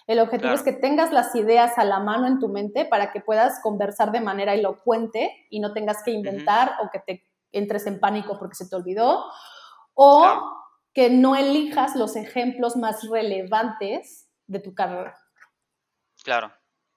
[0.09, 0.57] El objetivo Claro.
[0.57, 4.11] es que tengas las ideas a la mano en tu mente para que puedas conversar
[4.11, 8.57] de manera elocuente y no tengas que inventar o que te entres en pánico porque
[8.57, 9.25] se te olvidó
[9.95, 10.43] o Claro.
[10.95, 15.15] que no elijas los ejemplos más relevantes de tu carrera.
[16.25, 16.53] Claro,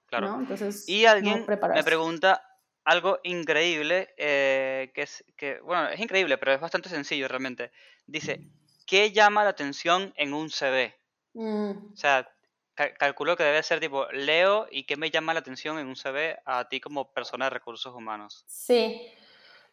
[0.06, 0.28] claro.
[0.28, 0.40] ¿no?
[0.40, 2.42] Entonces, Y no alguien me pregunta
[2.84, 7.70] algo increíble, eh, que es que, bueno, es increíble, pero es bastante sencillo realmente.
[8.06, 8.40] Dice,
[8.86, 10.94] ¿qué llama la atención en un CV?
[11.34, 12.28] Mm, O sea,
[12.74, 15.96] ca- calculo que debe ser tipo, leo y qué me llama la atención en un
[15.96, 18.44] CV a ti como persona de recursos humanos.
[18.46, 19.00] Sí.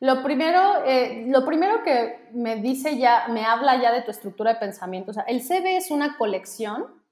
[0.02, 4.54] Lo primero, eh, lo primero que me dice ya, me habla ya de tu estructura
[4.54, 5.12] de pensamiento.
[5.12, 7.04] O sea, el CV es una colección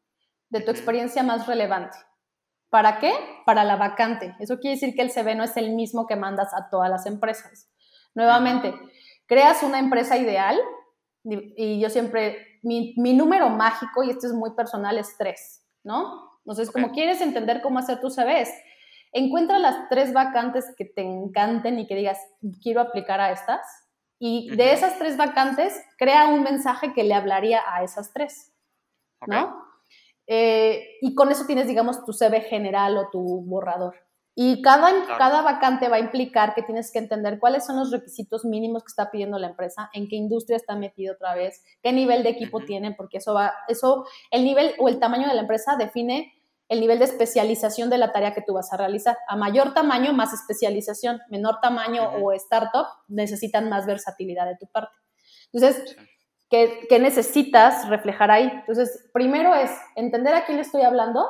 [0.49, 1.97] de tu experiencia más relevante.
[2.69, 3.13] ¿Para qué?
[3.45, 4.35] Para la vacante.
[4.39, 7.05] Eso quiere decir que el CV no es el mismo que mandas a todas las
[7.05, 7.69] empresas.
[8.15, 8.73] Nuevamente,
[9.25, 10.57] creas una empresa ideal
[11.25, 15.66] y y yo siempre, mi, mi número mágico, y esto es muy personal, es tres,
[15.88, 16.27] ¿no?
[16.39, 18.49] Entonces, como quieres entender cómo hacer tus CVs,
[19.11, 22.19] encuentra las tres vacantes que te encanten y que digas,
[22.61, 23.61] quiero aplicar a estas.
[24.19, 28.53] Y de esas tres vacantes, crea un mensaje que le hablaría a esas tres.
[29.25, 29.55] ¿no?
[30.27, 33.95] Eh, y con eso tienes, digamos, tu CV general o tu borrador.
[34.39, 35.17] Y cada, Claro.
[35.17, 38.89] cada vacante va a implicar que tienes que entender cuáles son los requisitos mínimos que
[38.89, 42.57] está pidiendo la empresa, en qué industria está metido otra vez, qué nivel de equipo
[42.57, 42.67] Ujú.
[42.67, 46.33] tienen, porque eso va, eso, el nivel o el tamaño de la empresa define
[46.69, 49.17] el nivel de especialización de la tarea que tú vas a realizar.
[49.27, 51.19] A mayor tamaño, más especialización.
[51.29, 54.93] Menor tamaño o startup necesitan más versatilidad de tu parte.
[55.51, 56.03] Entonces, Sí.
[56.49, 58.45] ¿Qué, qué necesitas reflejar ahí?
[58.49, 61.27] Entonces, primero es entender a quién le estoy hablando,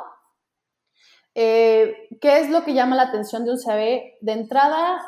[1.40, 4.18] eh, qué es lo que llama la atención de un CV.
[4.22, 5.00] De entrada,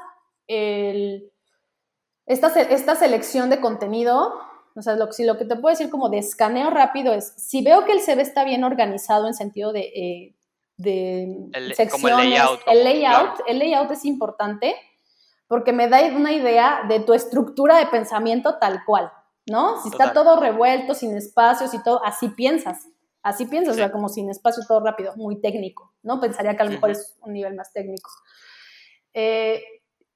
[0.47, 1.31] el-
[2.27, 4.33] esta, esta selección de contenido,
[4.75, 7.63] o sea, lo, si lo que te puedo decir como de escaneo rápido es, si
[7.63, 10.35] veo que el CV está bien organizado en sentido de, eh,
[10.77, 11.23] de
[11.53, 13.43] El- como secciones, el layout, el layout, claro.
[13.47, 14.75] el layout es importante
[15.47, 19.11] porque me da una idea de tu estructura de pensamiento tal cual,
[19.47, 19.81] ¿no?
[19.81, 22.85] Si está todo revuelto, sin espacios y todo, así piensas,
[23.21, 23.81] así piensas, Sí.
[23.81, 26.19] o sea, como sin espacio, todo rápido, muy técnico, ¿no?
[26.19, 28.09] Pensaría que a lo mejor es un nivel más técnico.
[29.13, 29.63] Eh,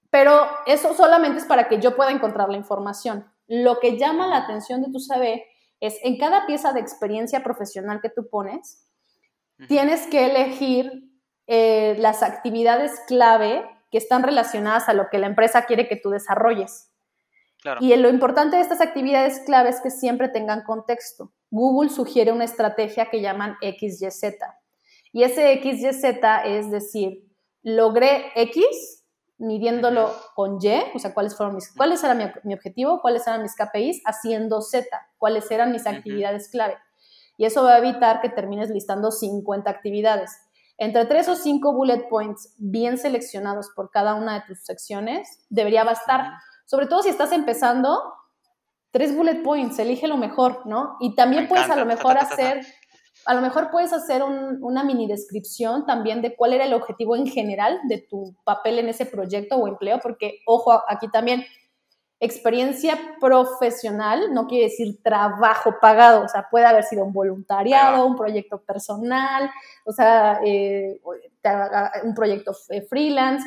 [0.09, 3.31] pero eso solamente es para que yo pueda encontrar la información.
[3.47, 5.45] Lo que llama la atención de tu CV
[5.79, 8.87] es en cada pieza de experiencia profesional que tú pones,
[9.67, 11.09] tienes que elegir
[11.47, 16.09] eh, las actividades clave que están relacionadas a lo que la empresa quiere que tú
[16.09, 16.91] desarrolles.
[17.61, 17.79] Claro.
[17.81, 21.31] Y lo importante de estas actividades clave es que siempre tengan contexto.
[21.53, 24.37] Google sugiere una estrategia que llaman XYZ.
[25.11, 26.03] Y ese XYZ
[26.45, 27.31] es decir,
[27.61, 29.03] logré X
[29.37, 33.43] midiéndolo con Y, o sea, cuáles fueron mis, cuáles era mi, mi objetivo, cuáles eran
[33.43, 34.87] mis KPIs, haciendo Z,
[35.19, 36.75] cuáles eran mis actividades clave.
[37.37, 40.31] Y eso va a evitar que termines listando 50 actividades.
[40.79, 45.83] Entre tres o cinco bullet points bien seleccionados por cada una de tus secciones debería
[45.83, 46.31] bastar.
[46.65, 48.01] Sobre todo si estás empezando,
[48.93, 50.95] tres bullet points, elige lo mejor, ¿no?
[51.01, 52.43] Y también Me puedes a lo mejor ta, ta, ta, ta.
[52.49, 52.65] hacer,
[53.25, 57.15] a lo mejor puedes hacer un- una mini descripción también de cuál era el objetivo
[57.15, 61.43] en general de tu papel en ese proyecto o empleo, porque, ojo, aquí también,
[62.19, 68.15] experiencia profesional no quiere decir trabajo pagado, o sea, puede haber sido un voluntariado, un
[68.15, 69.49] proyecto personal,
[69.85, 71.01] o sea, eh,
[72.03, 73.45] un proyecto eh, freelance.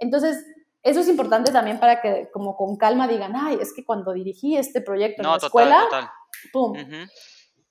[0.00, 0.44] Entonces,
[0.86, 4.56] eso es importante también para que como con calma digan, ay, es que cuando dirigí
[4.56, 6.10] este proyecto en la total, escuela, total.
[6.52, 6.74] pum.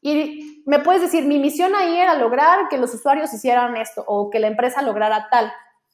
[0.01, 4.29] Y me puedes decir, mi misión ahí era lograr que los usuarios hicieran esto o
[4.29, 5.51] que la empresa lograra tal.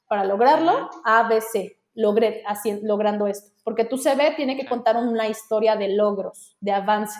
[0.08, 1.02] Para lograrlo, Ujú.
[1.06, 3.52] A, B, C, logré haci- logrando esto.
[3.64, 7.18] Porque tu CV tiene que contar una historia de logros, de avance.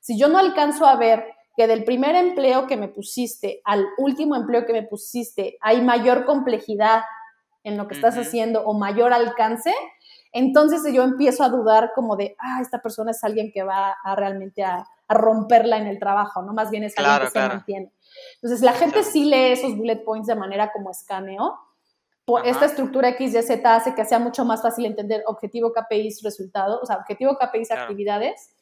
[0.00, 1.24] Si yo no alcanzo a ver
[1.56, 6.26] que del primer empleo que me pusiste al último empleo que me pusiste hay mayor
[6.26, 7.02] complejidad
[7.64, 9.74] en lo que estás haciendo o mayor alcance,
[10.32, 14.14] entonces yo empiezo a dudar como de, ah, esta persona es alguien que va a
[14.14, 16.52] realmente a, a romperla en el trabajo, ¿no?
[16.52, 17.54] Más bien es alguien Claro, que se claro.
[17.54, 17.92] mantiene.
[18.34, 19.24] Entonces la gente Sí.
[19.24, 21.58] lee esos bullet points de manera como escaneo.
[22.24, 26.22] Por esta estructura X, Y, Z hace que sea mucho más fácil entender objetivo, KPIs,
[26.22, 27.82] resultado, o sea, objetivo, KPIs, Claro.
[27.84, 28.54] actividades.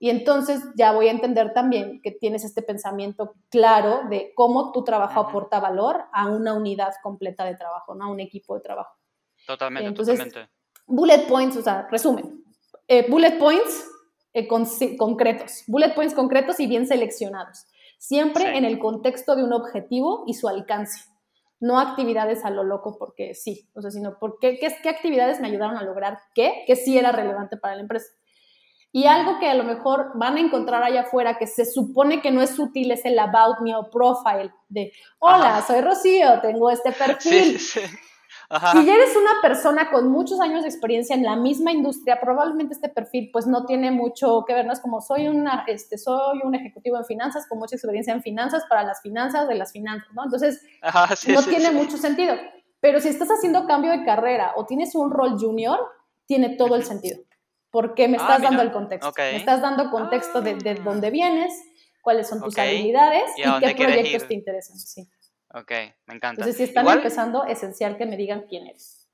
[0.00, 4.84] Y entonces ya voy a entender también que tienes este pensamiento claro de cómo tu
[4.84, 8.04] trabajo aporta valor a una unidad completa de trabajo, ¿no?
[8.04, 8.94] A un equipo de trabajo.
[9.46, 10.52] Totalmente, Entonces, totalmente.
[10.86, 12.44] Bullet points, o sea, resumen.
[12.86, 13.86] Eh, bullet points
[14.32, 15.64] eh, con- concretos.
[15.66, 17.66] Bullet points concretos y bien seleccionados.
[17.98, 18.56] Siempre Sí.
[18.56, 21.04] en el contexto de un objetivo y su alcance.
[21.60, 23.68] No actividades a lo loco porque sí.
[23.74, 27.10] O sea, sino porque qué, qué actividades me ayudaron a lograr qué, que sí era
[27.10, 28.06] relevante para la empresa.
[28.90, 32.30] Y algo que a lo mejor van a encontrar allá afuera que se supone que
[32.30, 35.66] no es útil es el about me o profile de, hola, Ajá.
[35.66, 37.58] soy Rocío, tengo este perfil.
[37.58, 37.96] Sí, sí, sí.
[38.50, 38.72] Ajá.
[38.72, 42.72] Si ya eres una persona con muchos años de experiencia en la misma industria, probablemente
[42.72, 46.40] este perfil pues no tiene mucho que ver, no es como soy una, este, soy
[46.42, 50.08] un ejecutivo en finanzas con mucha experiencia en finanzas para las finanzas de las finanzas,
[50.14, 50.24] ¿no?
[50.24, 52.34] Entonces Ajá, no tiene mucho sentido.
[52.80, 55.80] Pero si estás haciendo cambio de carrera o tienes un rol junior,
[56.24, 57.20] tiene todo el sentido.
[57.70, 59.12] Porque me Ah, estás dando el contexto.
[59.16, 60.82] Me estás dando contexto de, de Ah.
[60.84, 61.52] dónde vienes,
[62.02, 64.28] cuáles son tus habilidades ¿Y qué proyectos ir?
[64.28, 64.78] te interesan.
[64.78, 65.08] Sí.
[65.54, 65.70] Ok,
[66.06, 66.28] me encanta.
[66.30, 69.06] Entonces, si están Igual, empezando, esencial que me digan quién eres.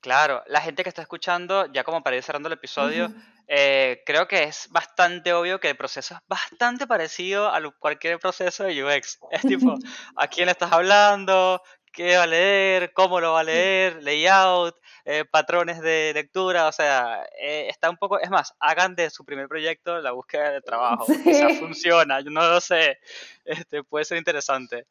[0.00, 3.12] claro, la gente que está escuchando, ya como para ir cerrando el episodio,
[3.48, 8.64] eh, creo que es bastante obvio que el proceso es bastante parecido a cualquier proceso
[8.64, 9.18] de UX.
[9.30, 9.74] Es tipo,
[10.16, 11.60] ¿a quién le estás hablando?
[11.96, 12.92] ¿Qué va a leer?
[12.92, 14.02] ¿Cómo lo va a leer?
[14.02, 14.76] Layout,
[15.06, 19.24] eh, patrones de lectura, o sea, eh, está un poco, es más, hagan de su
[19.24, 20.60] primer proyecto la búsqueda de
[21.00, 21.58] trabajo, quizás Sí.
[21.58, 22.98] funciona, yo no lo sé,
[23.46, 24.86] este, puede ser interesante.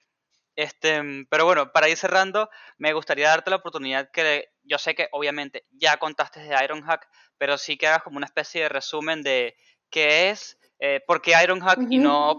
[0.56, 0.99] Este,
[1.30, 2.49] pero bueno, para ir cerrando,
[2.80, 7.60] me gustaría darte la oportunidad que yo sé que obviamente ya contaste de Ironhack, pero
[7.60, 9.56] sí que hagas como una especie de resumen de
[9.91, 12.03] qué es, eh, por qué Ironhack y Ujú.
[12.08, 12.36] no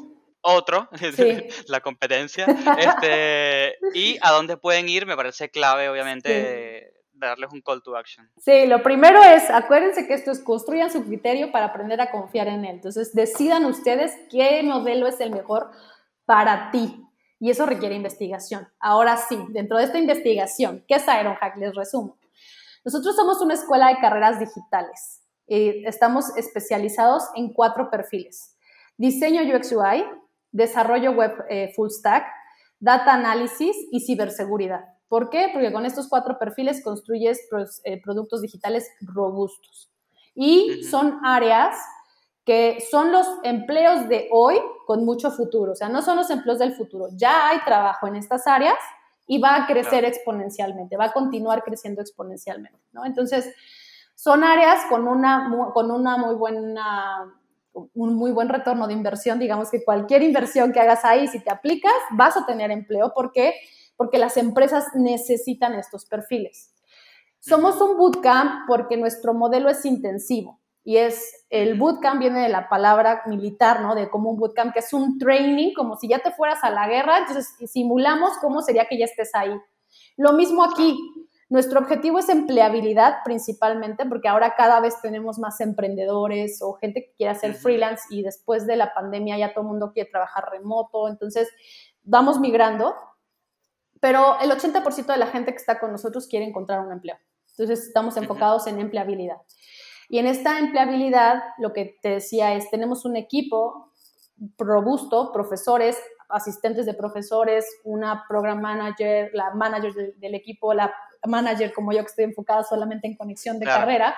[0.46, 1.48] otro, Sí.
[1.68, 2.46] la competencia,
[2.78, 8.30] este, y a dónde pueden ir, me parece clave obviamente darles un call to action.
[8.38, 12.46] Sí, lo primero es, acuérdense que esto es construyan su criterio para aprender a confiar
[12.48, 12.76] en él.
[12.76, 15.70] Entonces, decidan ustedes qué modelo es el mejor
[16.26, 17.02] para ti.
[17.38, 18.68] Y eso requiere investigación.
[18.80, 21.56] Ahora sí, dentro de esta investigación, ¿qué es Ironhack?
[21.56, 22.18] Les resumo.
[22.84, 25.22] Nosotros somos una escuela de carreras digitales.
[25.48, 28.56] Eh, estamos especializados en cuatro perfiles.
[28.96, 30.04] Diseño UX UI,
[30.56, 32.26] desarrollo web eh, full stack,
[32.80, 34.84] data análisis y ciberseguridad.
[35.08, 35.50] ¿Por qué?
[35.52, 39.90] Porque con estos cuatro perfiles construyes pros- eh, productos digitales robustos.
[40.34, 41.76] Y son áreas
[42.44, 45.72] que son los empleos de hoy con mucho futuro.
[45.72, 47.08] O sea, no son los empleos del futuro.
[47.12, 48.76] Ya hay trabajo en estas áreas
[49.26, 50.06] y va a crecer Claro.
[50.08, 52.78] exponencialmente, va a continuar creciendo exponencialmente.
[52.92, 53.04] ¿no?
[53.04, 53.52] Entonces,
[54.14, 57.34] son áreas con una, con una muy buena
[57.94, 61.50] un muy buen retorno de inversión, digamos que cualquier inversión que hagas ahí, si te
[61.50, 63.12] aplicas, vas a tener empleo.
[63.14, 63.54] ¿Por qué?
[63.96, 66.72] Porque las empresas necesitan estos perfiles.
[67.40, 72.68] Somos un bootcamp porque nuestro modelo es intensivo y es, el bootcamp viene de la
[72.68, 73.94] palabra militar, ¿no?
[73.94, 76.88] De como un bootcamp, que es un training, como si ya te fueras a la
[76.88, 79.50] guerra, entonces simulamos cómo sería que ya estés ahí.
[80.16, 80.96] Lo mismo aquí,
[81.48, 87.12] nuestro objetivo es empleabilidad principalmente, porque ahora cada vez tenemos más emprendedores o gente que
[87.14, 91.08] quiere hacer freelance y después de la pandemia ya todo el mundo quiere trabajar remoto,
[91.08, 91.48] entonces
[92.02, 92.96] vamos migrando,
[94.00, 97.16] pero el 80% de la gente que está con nosotros quiere encontrar un empleo.
[97.50, 99.38] Entonces estamos enfocados en empleabilidad.
[100.08, 103.92] Y en esta empleabilidad, lo que te decía es, tenemos un equipo
[104.58, 110.92] robusto, profesores, asistentes de profesores, una program manager, la manager de- del equipo, la
[111.26, 113.80] manager como yo que estoy enfocada solamente en conexión de Claro.
[113.80, 114.16] carrera,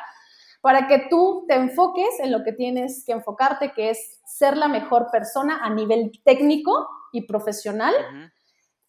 [0.61, 4.69] para que tú te enfoques en lo que tienes que enfocarte, que es ser la
[4.69, 7.95] mejor persona a nivel técnico y profesional.
[7.95, 8.25] Ujú.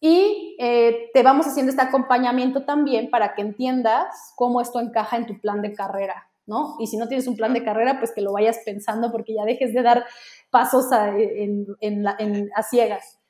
[0.02, 5.26] Y eh, te vamos haciendo este acompañamiento también para que entiendas cómo esto encaja en
[5.26, 6.76] tu plan de carrera, ¿no?
[6.80, 9.44] Y si no tienes un plan de carrera, pues que lo vayas pensando porque ya
[9.44, 10.04] dejes de dar
[10.50, 13.20] pasos a, en- en la- en- a ciegas.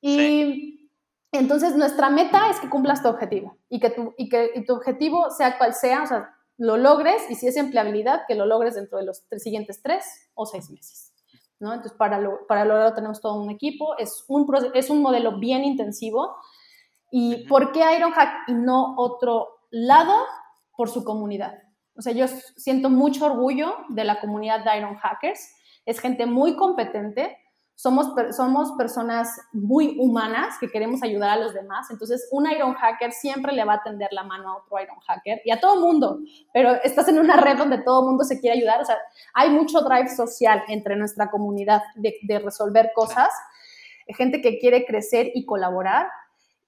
[0.00, 0.81] Y
[1.32, 4.74] entonces nuestra meta es que cumplas tu objetivo y que tu, y que y tu
[4.74, 8.74] objetivo, sea cual sea, o sea, lo logres y si es empleabilidad, que lo logres
[8.74, 10.04] dentro de los tres- siguientes tres
[10.34, 11.12] o seis meses.
[11.58, 11.72] ¿no?
[11.72, 15.64] Entonces, para, lo- para lograrlo tenemos todo un equipo, es un, es un modelo bien
[15.64, 16.36] intensivo.
[17.10, 20.24] ¿Y por qué Ironhack y no otro lado?
[20.76, 21.54] Por su comunidad.
[21.96, 22.26] O sea, yo
[22.56, 25.54] siento mucho orgullo de la comunidad de Iron Hackers.
[25.86, 27.36] Es gente muy competente.
[27.82, 31.90] Somos, somos personas muy humanas que queremos ayudar a los demás.
[31.90, 35.42] Entonces, un Iron Hacker siempre le va a tender la mano a otro Iron Hacker
[35.44, 36.20] y a todo mundo.
[36.52, 38.80] Pero estás en una red donde todo mundo se quiere ayudar.
[38.80, 38.98] O sea,
[39.34, 43.30] hay mucho drive social entre nuestra comunidad de, de resolver cosas.
[44.06, 46.06] Gente que quiere crecer y colaborar.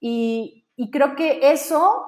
[0.01, 2.07] Y, y creo que eso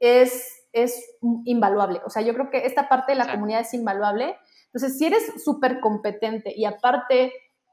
[0.00, 1.00] es, es
[1.44, 2.00] invaluable.
[2.04, 4.36] O sea, yo creo que esta parte de la comunidad es invaluable.
[4.72, 7.32] Entonces, si eres súper competente y aparte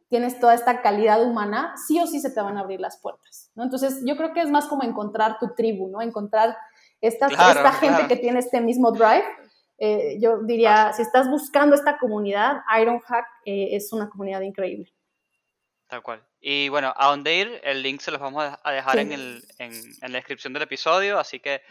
[0.09, 3.51] tienes toda esta calidad humana, sí o sí se te van a abrir las puertas,
[3.55, 3.63] ¿no?
[3.63, 6.01] Entonces, yo creo que es más como encontrar tu tribu, ¿no?
[6.01, 6.55] Encontrar
[7.01, 9.25] esta, Claro, esta gente que tiene este mismo drive.
[9.77, 14.93] Eh, yo diría, si estás buscando esta comunidad, Ironhack eh, es una comunidad increíble.
[15.87, 16.23] Tal cual.
[16.39, 18.99] Y bueno, a dónde ir, el link se los vamos a a dejar Sí.
[19.01, 21.61] en, el, en, en la descripción del episodio, así que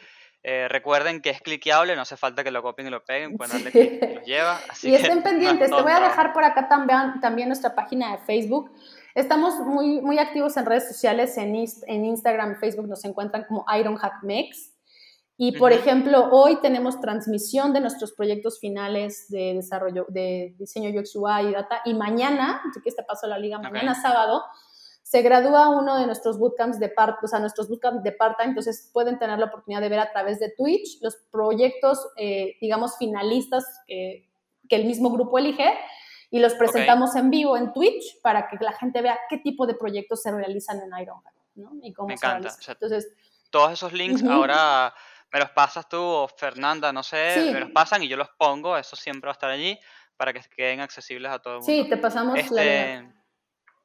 [0.44, 3.52] eh, recuerden que es cliqueable, no hace falta que lo copien y lo peguen, pueden
[3.54, 3.78] darle Sí.
[3.98, 4.60] clic y los lleva.
[4.70, 7.20] Así Y que estén no es pendientes, todo te voy a dejar por acá también,
[7.20, 8.70] también nuestra página de Facebook.
[9.14, 11.54] Estamos muy, muy activos en redes sociales, en,
[11.86, 14.72] en Instagram Facebook nos encuentran como Ironhack Mex.
[15.36, 15.80] Y por Ujú.
[15.80, 21.52] ejemplo, hoy tenemos transmisión de nuestros proyectos finales de desarrollo, de diseño UX UI y
[21.52, 21.80] data.
[21.84, 23.98] Y mañana, así que este paso a la liga, mañana Ok.
[24.00, 24.44] sábado,
[25.06, 28.88] se gradúa uno de nuestros bootcamps de part, o sea, nuestros bootcamps de part-time, entonces
[28.92, 33.64] pueden tener la oportunidad de ver a través de Twitch los proyectos, eh, digamos, finalistas
[33.86, 34.26] que,
[34.66, 35.72] que el mismo grupo elige.
[36.30, 39.74] y los presentamos en vivo en Twitch para que la gente vea qué tipo de
[39.74, 41.70] proyectos se realizan en Ironhack, ¿no?
[41.82, 42.48] Y cómo Me se encanta.
[42.48, 43.12] O sea, Entonces,
[43.50, 44.32] Todos esos links Ujú.
[44.32, 44.92] ahora
[45.32, 47.50] me los pasas tú o Fernanda, no sé, Sí.
[47.52, 49.78] me los pasan y yo los pongo, eso siempre va a estar allí
[50.16, 51.72] para que queden accesibles a todo el mundo.
[51.84, 53.14] sí, te pasamos la Este,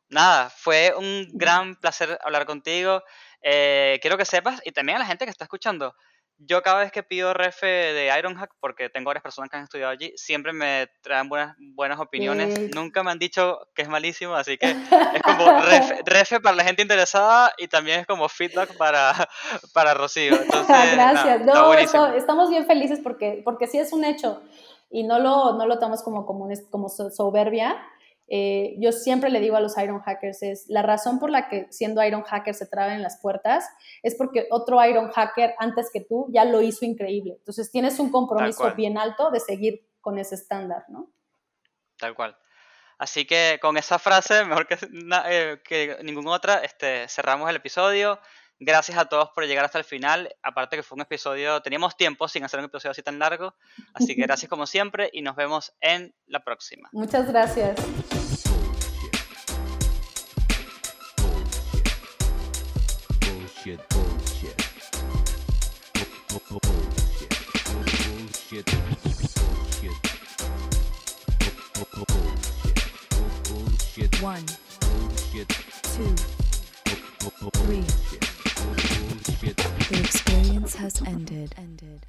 [0.09, 3.03] nada, fue un gran placer hablar contigo.
[3.41, 5.93] Eh, quiero que sepas, y también a la gente que está escuchando,
[6.41, 9.91] yo cada vez que pido refe de Ironhack, porque tengo varias personas que han estudiado
[9.91, 12.57] allí, siempre me traen buenas, buenas opiniones.
[12.57, 12.75] Yes.
[12.75, 16.63] Nunca me han dicho que es malísimo, así que es como refe, refe para la
[16.63, 19.13] gente interesada y también es como feedback para,
[19.73, 20.33] para Rocío.
[20.41, 21.41] Entonces, Gracias.
[21.41, 24.41] no, eso- estamos bien felices porque, porque sí es un hecho
[24.89, 27.75] y no lo, no lo tomamos como, como, como so- soberbia.
[28.31, 31.67] Eh, yo siempre le digo a los Iron Hackers es la razón por la que
[31.71, 33.65] siendo Iron Hacker se traben las puertas
[34.03, 37.35] es porque otro Iron Hacker antes que tú ya lo hizo increíble.
[37.39, 41.11] Entonces tienes un compromiso bien alto de seguir con ese estándar, ¿no?
[41.97, 42.37] Tal cual.
[42.99, 44.77] Así que con esa frase, mejor que,
[45.29, 48.19] eh, que ninguna otra, este, cerramos el episodio.
[48.61, 50.35] Gracias a todos por llegar hasta el final.
[50.43, 53.55] Aparte que fue un episodio, teníamos tiempo sin hacer un episodio así tan largo.
[53.93, 56.89] Así que gracias como siempre y nos vemos en la próxima.
[56.91, 57.77] Muchas gracias.
[63.21, 64.57] Bullshit, bullshit.
[66.29, 67.31] Bu- bu- Bullshit.
[67.65, 68.65] Bullshit.
[69.35, 69.97] Bullshit.
[71.75, 72.77] Bu- bu- Bullshit.
[73.49, 74.21] Bullshit.
[74.23, 74.45] One,
[74.81, 75.49] Bullshit.
[75.95, 76.15] two,
[77.65, 78.28] Three.
[79.89, 81.55] The experience has ended.
[81.57, 82.05] Ended.